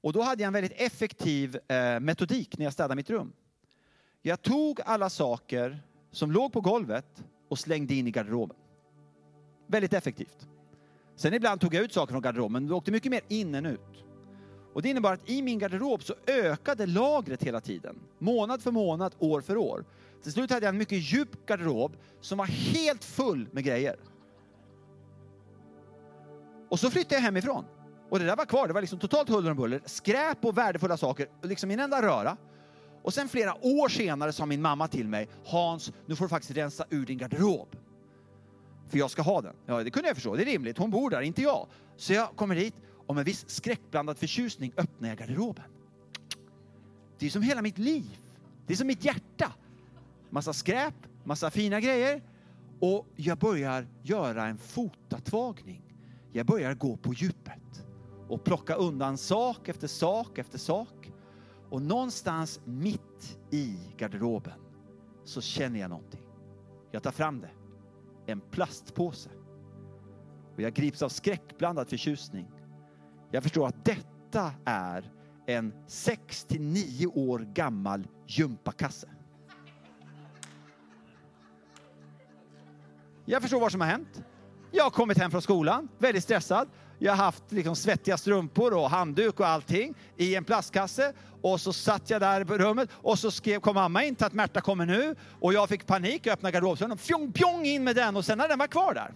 Och 0.00 0.12
då 0.12 0.22
hade 0.22 0.42
jag 0.42 0.46
en 0.46 0.52
väldigt 0.52 0.80
effektiv 0.80 1.58
eh, 1.68 2.00
metodik 2.00 2.58
när 2.58 2.64
jag 2.64 2.72
städade 2.72 2.96
mitt 2.96 3.10
rum. 3.10 3.32
Jag 4.22 4.42
tog 4.42 4.80
alla 4.84 5.10
saker 5.10 5.82
som 6.10 6.32
låg 6.32 6.52
på 6.52 6.60
golvet 6.60 7.24
och 7.48 7.58
slängde 7.58 7.94
in 7.94 8.06
i 8.06 8.10
garderoben. 8.10 8.56
Väldigt 9.66 9.92
effektivt. 9.92 10.48
Sen 11.16 11.34
ibland 11.34 11.60
tog 11.60 11.74
jag 11.74 11.84
ut 11.84 11.92
saker 11.92 12.12
från 12.12 12.22
garderoben, 12.22 12.52
men 12.52 12.66
det 12.66 12.74
åkte 12.74 12.92
mycket 12.92 13.10
mer 13.10 13.20
in 13.28 13.54
än 13.54 13.66
ut. 13.66 14.04
Och 14.74 14.82
det 14.82 14.88
innebar 14.88 15.12
att 15.12 15.30
i 15.30 15.42
min 15.42 15.58
garderob 15.58 16.02
så 16.02 16.14
ökade 16.26 16.86
lagret 16.86 17.42
hela 17.42 17.60
tiden. 17.60 17.98
Månad 18.18 18.62
för 18.62 18.70
månad, 18.70 19.14
år 19.18 19.40
för 19.40 19.56
år. 19.56 19.84
Till 20.22 20.32
slut 20.32 20.50
hade 20.50 20.66
jag 20.66 20.72
en 20.72 20.78
mycket 20.78 21.12
djup 21.12 21.46
garderob 21.46 21.96
som 22.20 22.38
var 22.38 22.46
helt 22.46 23.04
full 23.04 23.48
med 23.52 23.64
grejer. 23.64 23.96
Och 26.68 26.80
så 26.80 26.90
flyttade 26.90 27.14
jag 27.14 27.22
hemifrån. 27.22 27.64
Och 28.10 28.18
det 28.18 28.24
där 28.24 28.36
var 28.36 28.44
kvar, 28.44 28.68
det 28.68 28.74
var 28.74 28.80
liksom 28.80 28.98
totalt 28.98 29.28
huller 29.28 29.50
om 29.50 29.56
buller. 29.56 29.82
Skräp 29.84 30.44
och 30.44 30.58
värdefulla 30.58 30.96
saker, 30.96 31.28
liksom 31.42 31.70
i 31.70 31.74
en 31.74 31.80
enda 31.80 32.02
röra. 32.02 32.36
Och 33.02 33.14
sen 33.14 33.28
flera 33.28 33.54
år 33.66 33.88
senare 33.88 34.32
sa 34.32 34.46
min 34.46 34.62
mamma 34.62 34.88
till 34.88 35.08
mig, 35.08 35.28
Hans, 35.44 35.92
nu 36.06 36.16
får 36.16 36.24
du 36.24 36.28
faktiskt 36.28 36.56
rensa 36.56 36.84
ur 36.90 37.06
din 37.06 37.18
garderob. 37.18 37.76
För 38.88 38.98
jag 38.98 39.10
ska 39.10 39.22
ha 39.22 39.40
den. 39.40 39.54
Ja, 39.66 39.84
det 39.84 39.90
kunde 39.90 40.08
jag 40.08 40.16
förstå, 40.16 40.36
det 40.36 40.42
är 40.42 40.46
rimligt. 40.46 40.78
Hon 40.78 40.90
bor 40.90 41.10
där, 41.10 41.20
inte 41.20 41.42
jag. 41.42 41.66
Så 41.96 42.12
jag 42.12 42.36
kommer 42.36 42.54
dit, 42.54 42.74
och 43.06 43.14
med 43.14 43.24
viss 43.24 43.48
skräckblandad 43.48 44.18
förtjusning 44.18 44.72
öppnar 44.76 45.08
jag 45.08 45.18
garderoben. 45.18 45.64
Det 47.18 47.26
är 47.26 47.30
som 47.30 47.42
hela 47.42 47.62
mitt 47.62 47.78
liv. 47.78 48.18
Det 48.66 48.72
är 48.72 48.76
som 48.76 48.86
mitt 48.86 49.04
hjärta. 49.04 49.52
Massa 50.30 50.52
skräp, 50.52 50.94
massa 51.24 51.50
fina 51.50 51.80
grejer. 51.80 52.22
Och 52.80 53.06
jag 53.16 53.38
börjar 53.38 53.86
göra 54.02 54.46
en 54.46 54.58
fotatvagning. 54.58 55.82
Jag 56.32 56.46
börjar 56.46 56.74
gå 56.74 56.96
på 56.96 57.14
djupet 57.14 57.84
och 58.28 58.44
plocka 58.44 58.74
undan 58.74 59.18
sak 59.18 59.68
efter 59.68 59.88
sak 59.88 60.38
efter 60.38 60.58
sak. 60.58 60.99
Och 61.70 61.82
någonstans 61.82 62.60
mitt 62.64 63.38
i 63.50 63.78
garderoben 63.96 64.60
så 65.24 65.40
känner 65.40 65.80
jag 65.80 65.90
någonting. 65.90 66.26
Jag 66.90 67.02
tar 67.02 67.10
fram 67.10 67.40
det. 67.40 67.50
En 68.26 68.40
plastpåse. 68.40 69.30
Och 70.54 70.60
jag 70.60 70.74
grips 70.74 71.02
av 71.02 71.08
skräckblandad 71.08 71.88
förtjusning. 71.88 72.46
Jag 73.30 73.42
förstår 73.42 73.66
att 73.66 73.84
detta 73.84 74.52
är 74.64 75.12
en 75.46 75.72
6 75.86 76.44
till 76.44 76.62
9 76.62 77.06
år 77.06 77.38
gammal 77.38 78.06
gympakasse. 78.26 79.08
Jag 83.24 83.42
förstår 83.42 83.60
vad 83.60 83.72
som 83.72 83.80
har 83.80 83.88
hänt. 83.88 84.22
Jag 84.70 84.84
har 84.84 84.90
kommit 84.90 85.18
hem 85.18 85.30
från 85.30 85.42
skolan, 85.42 85.88
väldigt 85.98 86.24
stressad. 86.24 86.68
Jag 87.02 87.12
har 87.12 87.24
haft 87.24 87.52
liksom 87.52 87.76
svettiga 87.76 88.16
strumpor 88.16 88.74
och 88.74 88.90
handduk 88.90 89.40
och 89.40 89.46
allting 89.46 89.94
i 90.16 90.34
en 90.34 90.44
plastkasse. 90.44 91.12
Och 91.42 91.60
så 91.60 91.72
satt 91.72 92.10
jag 92.10 92.20
där 92.20 92.40
i 92.40 92.44
rummet 92.44 92.88
och 92.92 93.18
så 93.18 93.30
skrev, 93.30 93.60
kom 93.60 93.74
mamma 93.74 94.04
in 94.04 94.14
till 94.14 94.26
att 94.26 94.32
Märta 94.32 94.60
kommer 94.60 94.86
nu. 94.86 95.14
Och 95.40 95.52
jag 95.52 95.68
fick 95.68 95.86
panik 95.86 96.26
och 96.26 96.32
öppnade 96.32 96.52
garderobsdörren 96.52 96.92
och 96.92 97.00
fjong, 97.00 97.32
pjong 97.32 97.66
in 97.66 97.84
med 97.84 97.96
den 97.96 98.16
och 98.16 98.24
sen 98.24 98.38
när 98.38 98.48
den 98.48 98.58
var 98.58 98.66
kvar 98.66 98.94
där. 98.94 99.14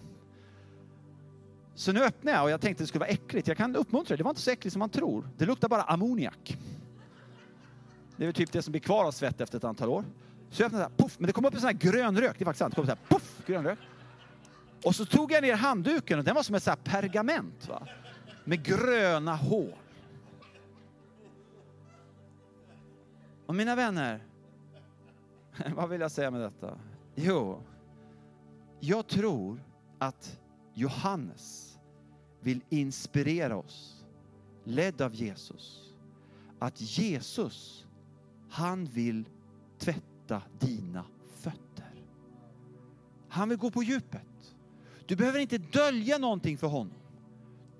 Så 1.75 1.91
nu 1.91 2.03
öppnade 2.03 2.37
jag 2.37 2.43
och 2.43 2.51
jag 2.51 2.61
tänkte 2.61 2.81
att 2.81 2.83
det 2.83 2.87
skulle 2.87 2.99
vara 2.99 3.09
äckligt. 3.09 3.47
Jag 3.47 3.57
kan 3.57 3.75
uppmuntra 3.75 4.13
det, 4.13 4.17
det 4.17 4.23
var 4.23 4.31
inte 4.31 4.41
så 4.41 4.51
äckligt 4.51 4.73
som 4.73 4.79
man 4.79 4.89
tror. 4.89 5.29
Det 5.37 5.45
luktar 5.45 5.69
bara 5.69 5.81
ammoniak. 5.81 6.57
Det 8.17 8.23
är 8.23 8.27
väl 8.27 8.33
typ 8.35 8.51
det 8.51 8.61
som 8.61 8.71
blir 8.71 8.81
kvar 8.81 9.05
av 9.05 9.11
svett 9.11 9.41
efter 9.41 9.57
ett 9.57 9.63
antal 9.63 9.89
år. 9.89 10.05
Så 10.49 10.61
jag 10.61 10.67
öppnade 10.67 10.89
puff, 10.97 11.15
men 11.19 11.27
det 11.27 11.33
kom 11.33 11.45
upp 11.45 11.53
en 11.53 11.59
sån 11.59 11.67
här 11.67 11.73
grön 11.73 12.19
rök, 12.19 12.35
det 12.37 12.43
är 12.43 12.45
faktiskt 12.45 12.59
sant. 12.59 12.71
Det 12.71 12.75
kom 12.75 12.85
så 12.85 12.91
här, 12.91 12.99
puff, 13.09 13.45
grön 13.45 13.63
rök. 13.63 13.79
Och 14.85 14.95
så 14.95 15.05
tog 15.05 15.31
jag 15.31 15.41
ner 15.41 15.55
handduken 15.55 16.19
och 16.19 16.25
den 16.25 16.35
var 16.35 16.43
som 16.43 16.55
ett 16.55 16.63
så 16.63 16.75
pergament 16.83 17.67
va? 17.67 17.87
med 18.43 18.63
gröna 18.63 19.35
hål. 19.35 19.75
Och 23.45 23.55
mina 23.55 23.75
vänner, 23.75 24.23
vad 25.75 25.89
vill 25.89 26.01
jag 26.01 26.11
säga 26.11 26.31
med 26.31 26.41
detta? 26.41 26.79
Jo, 27.15 27.63
jag 28.79 29.07
tror 29.07 29.63
att 29.99 30.39
Johannes 30.73 31.77
vill 32.41 32.61
inspirera 32.69 33.57
oss, 33.57 34.05
ledd 34.63 35.01
av 35.01 35.15
Jesus, 35.15 35.93
att 36.59 36.81
Jesus, 36.81 37.85
han 38.49 38.85
vill 38.85 39.29
tvätta 39.79 40.41
dina 40.59 41.05
fötter. 41.35 42.05
Han 43.29 43.49
vill 43.49 43.57
gå 43.57 43.71
på 43.71 43.83
djupet. 43.83 44.34
Du 45.05 45.15
behöver 45.15 45.39
inte 45.39 45.57
dölja 45.57 46.17
någonting 46.17 46.57
för 46.57 46.67
honom. 46.67 46.93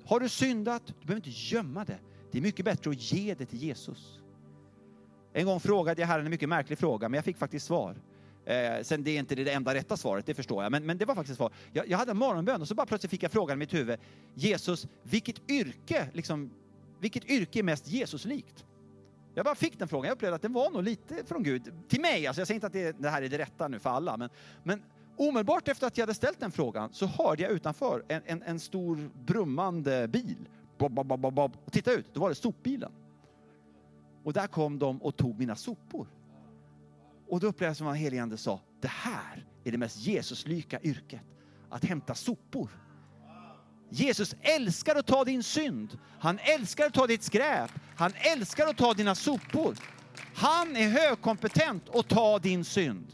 Har 0.06 0.20
du 0.20 0.30
syndat, 0.30 0.88
du 0.88 1.06
behöver 1.06 1.28
inte 1.28 1.40
gömma 1.56 1.86
det. 1.86 2.00
Det 2.32 2.38
är 2.38 2.42
mycket 2.42 2.66
bättre 2.66 2.92
att 2.92 3.12
ge 3.12 3.34
det 3.34 3.46
till 3.46 3.60
Jesus. 3.60 4.20
En 5.34 5.46
gång 5.46 5.60
frågade 5.60 6.02
jag 6.02 6.08
Herren 6.08 6.26
en 6.26 6.32
mycket 6.32 6.50
märklig 6.50 6.78
fråga, 6.78 7.10
men 7.10 7.18
jag 7.18 7.26
fick 7.26 7.38
faktiskt 7.38 7.66
svar. 7.66 7.96
Eh, 8.46 8.82
sen 8.84 9.04
det 9.04 9.12
är 9.12 9.20
inte 9.20 9.36
det 9.36 9.52
enda 9.52 9.74
rätta 9.74 9.98
svaret, 9.98 10.26
det 10.26 10.34
förstår 10.34 10.64
jag, 10.64 10.72
men, 10.72 10.86
men 10.86 10.98
det 10.98 11.06
var 11.06 11.16
faktiskt 11.16 11.38
svar. 11.38 11.52
Jag, 11.74 11.88
jag 11.88 11.98
hade 11.98 12.12
en 12.12 12.18
morgonbön 12.18 12.62
och 12.62 12.68
så 12.68 12.76
bara 12.76 12.86
plötsligt 12.86 13.12
fick 13.12 13.24
jag 13.24 13.32
frågan 13.32 13.58
i 13.58 13.60
mitt 13.60 13.74
huvud, 13.74 14.00
Jesus, 14.34 14.88
vilket 15.04 15.50
yrke, 15.52 16.10
liksom, 16.14 16.52
vilket 17.00 17.26
yrke 17.26 17.60
är 17.60 17.64
mest 17.64 17.88
Jesuslikt? 17.88 18.66
Jag 19.34 19.46
bara 19.46 19.56
fick 19.56 19.80
den 19.80 19.88
frågan, 19.88 20.08
jag 20.08 20.16
upplevde 20.16 20.36
att 20.36 20.42
den 20.42 20.54
var 20.54 20.70
nog 20.70 20.84
lite 20.84 21.26
från 21.26 21.44
Gud, 21.44 21.74
till 21.88 22.02
mig, 22.02 22.28
alltså 22.28 22.42
jag 22.42 22.48
säger 22.48 22.56
inte 22.56 22.68
att 22.68 22.74
det, 22.74 23.02
det 23.02 23.10
här 23.10 23.22
är 23.22 23.30
det 23.30 23.38
rätta 23.38 23.68
nu 23.68 23.80
för 23.80 23.90
alla, 23.90 24.18
men, 24.18 24.30
men 24.64 24.82
omedelbart 25.18 25.68
efter 25.68 25.88
att 25.88 25.98
jag 25.98 26.04
hade 26.04 26.14
ställt 26.14 26.40
den 26.40 26.52
frågan 26.52 26.94
så 26.94 27.06
hörde 27.06 27.44
jag 27.44 27.52
utanför 27.52 28.06
en, 28.08 28.22
en, 28.26 28.44
en 28.44 28.60
stor 28.60 29.10
brummande 29.26 30.08
bil. 30.08 30.50
Bob, 30.78 30.92
bob, 30.92 31.08
bob, 31.08 31.34
bob. 31.34 31.58
Titta 31.72 31.92
ut, 31.92 32.14
då 32.14 32.20
var 32.20 32.30
det 32.30 32.36
sopbilen. 32.36 32.92
Och 34.24 34.34
där 34.34 34.48
kom 34.48 34.80
de 34.80 35.02
och 35.02 35.18
tog 35.18 35.40
mina 35.40 35.56
sopor. 35.56 36.08
Och 37.28 37.40
då 37.40 37.48
upplevde 37.48 37.70
jag 37.70 37.78
som 37.78 37.88
en 37.88 37.96
helig 37.96 38.18
ande 38.18 38.38
sa, 38.38 38.60
det 38.82 38.88
här 38.88 39.46
är 39.64 39.72
det 39.72 39.78
mest 39.78 39.98
Jesuslika 39.98 40.82
yrket. 40.82 41.22
Att 41.70 41.86
hämta 41.86 42.16
sopor. 42.16 42.70
Jesus 43.90 44.36
älskar 44.42 44.96
att 44.96 45.08
ta 45.08 45.24
din 45.24 45.44
synd. 45.44 45.98
Han 46.20 46.40
älskar 46.40 46.86
att 46.86 46.94
ta 46.94 47.08
ditt 47.08 47.24
skräp. 47.24 47.72
Han 47.96 48.12
älskar 48.16 48.68
att 48.68 48.78
ta 48.78 48.94
dina 48.94 49.16
sopor. 49.16 49.76
Han 50.36 50.76
är 50.76 50.90
högkompetent 50.90 51.96
att 51.96 52.08
ta 52.08 52.40
din 52.40 52.66
synd. 52.66 53.06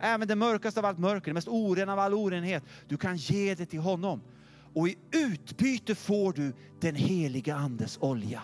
Även 0.00 0.28
det 0.28 0.36
mörkaste 0.36 0.80
av 0.80 0.86
allt 0.86 0.98
mörker, 0.98 1.26
det 1.26 1.34
mest 1.34 1.48
orena 1.48 1.92
av 1.92 1.98
all 1.98 2.14
orenhet. 2.14 2.64
Du 2.88 2.96
kan 2.96 3.16
ge 3.16 3.54
det 3.54 3.66
till 3.66 3.80
honom. 3.80 4.22
Och 4.74 4.88
i 4.88 4.98
utbyte 5.10 5.94
får 5.94 6.32
du 6.32 6.52
den 6.80 6.94
heliga 6.94 7.56
andes 7.56 7.98
olja. 8.00 8.42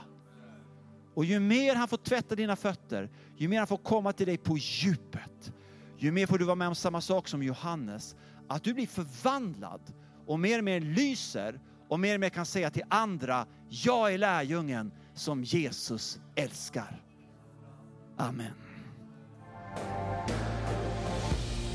Och 1.14 1.24
ju 1.24 1.40
mer 1.40 1.74
han 1.74 1.88
får 1.88 1.96
tvätta 1.96 2.34
dina 2.34 2.56
fötter, 2.56 3.10
ju 3.36 3.48
mer 3.48 3.58
han 3.58 3.66
får 3.66 3.76
komma 3.76 4.12
till 4.12 4.26
dig 4.26 4.38
på 4.38 4.58
djupet, 4.58 5.52
ju 5.98 6.12
mer 6.12 6.26
får 6.26 6.38
du 6.38 6.44
vara 6.44 6.54
med 6.54 6.68
om 6.68 6.74
samma 6.74 7.00
sak 7.00 7.28
som 7.28 7.42
Johannes. 7.42 8.16
Att 8.48 8.64
du 8.64 8.74
blir 8.74 8.86
förvandlad 8.86 9.80
och 10.26 10.40
mer 10.40 10.58
och 10.58 10.64
mer 10.64 10.80
lyser 10.80 11.60
och 11.88 12.00
mer 12.00 12.14
och 12.14 12.20
mer 12.20 12.28
kan 12.28 12.46
säga 12.46 12.70
till 12.70 12.84
andra, 12.88 13.46
jag 13.68 14.14
är 14.14 14.18
lärjungen 14.18 14.92
som 15.14 15.44
Jesus 15.44 16.20
älskar. 16.34 17.02
Amen. 18.16 18.52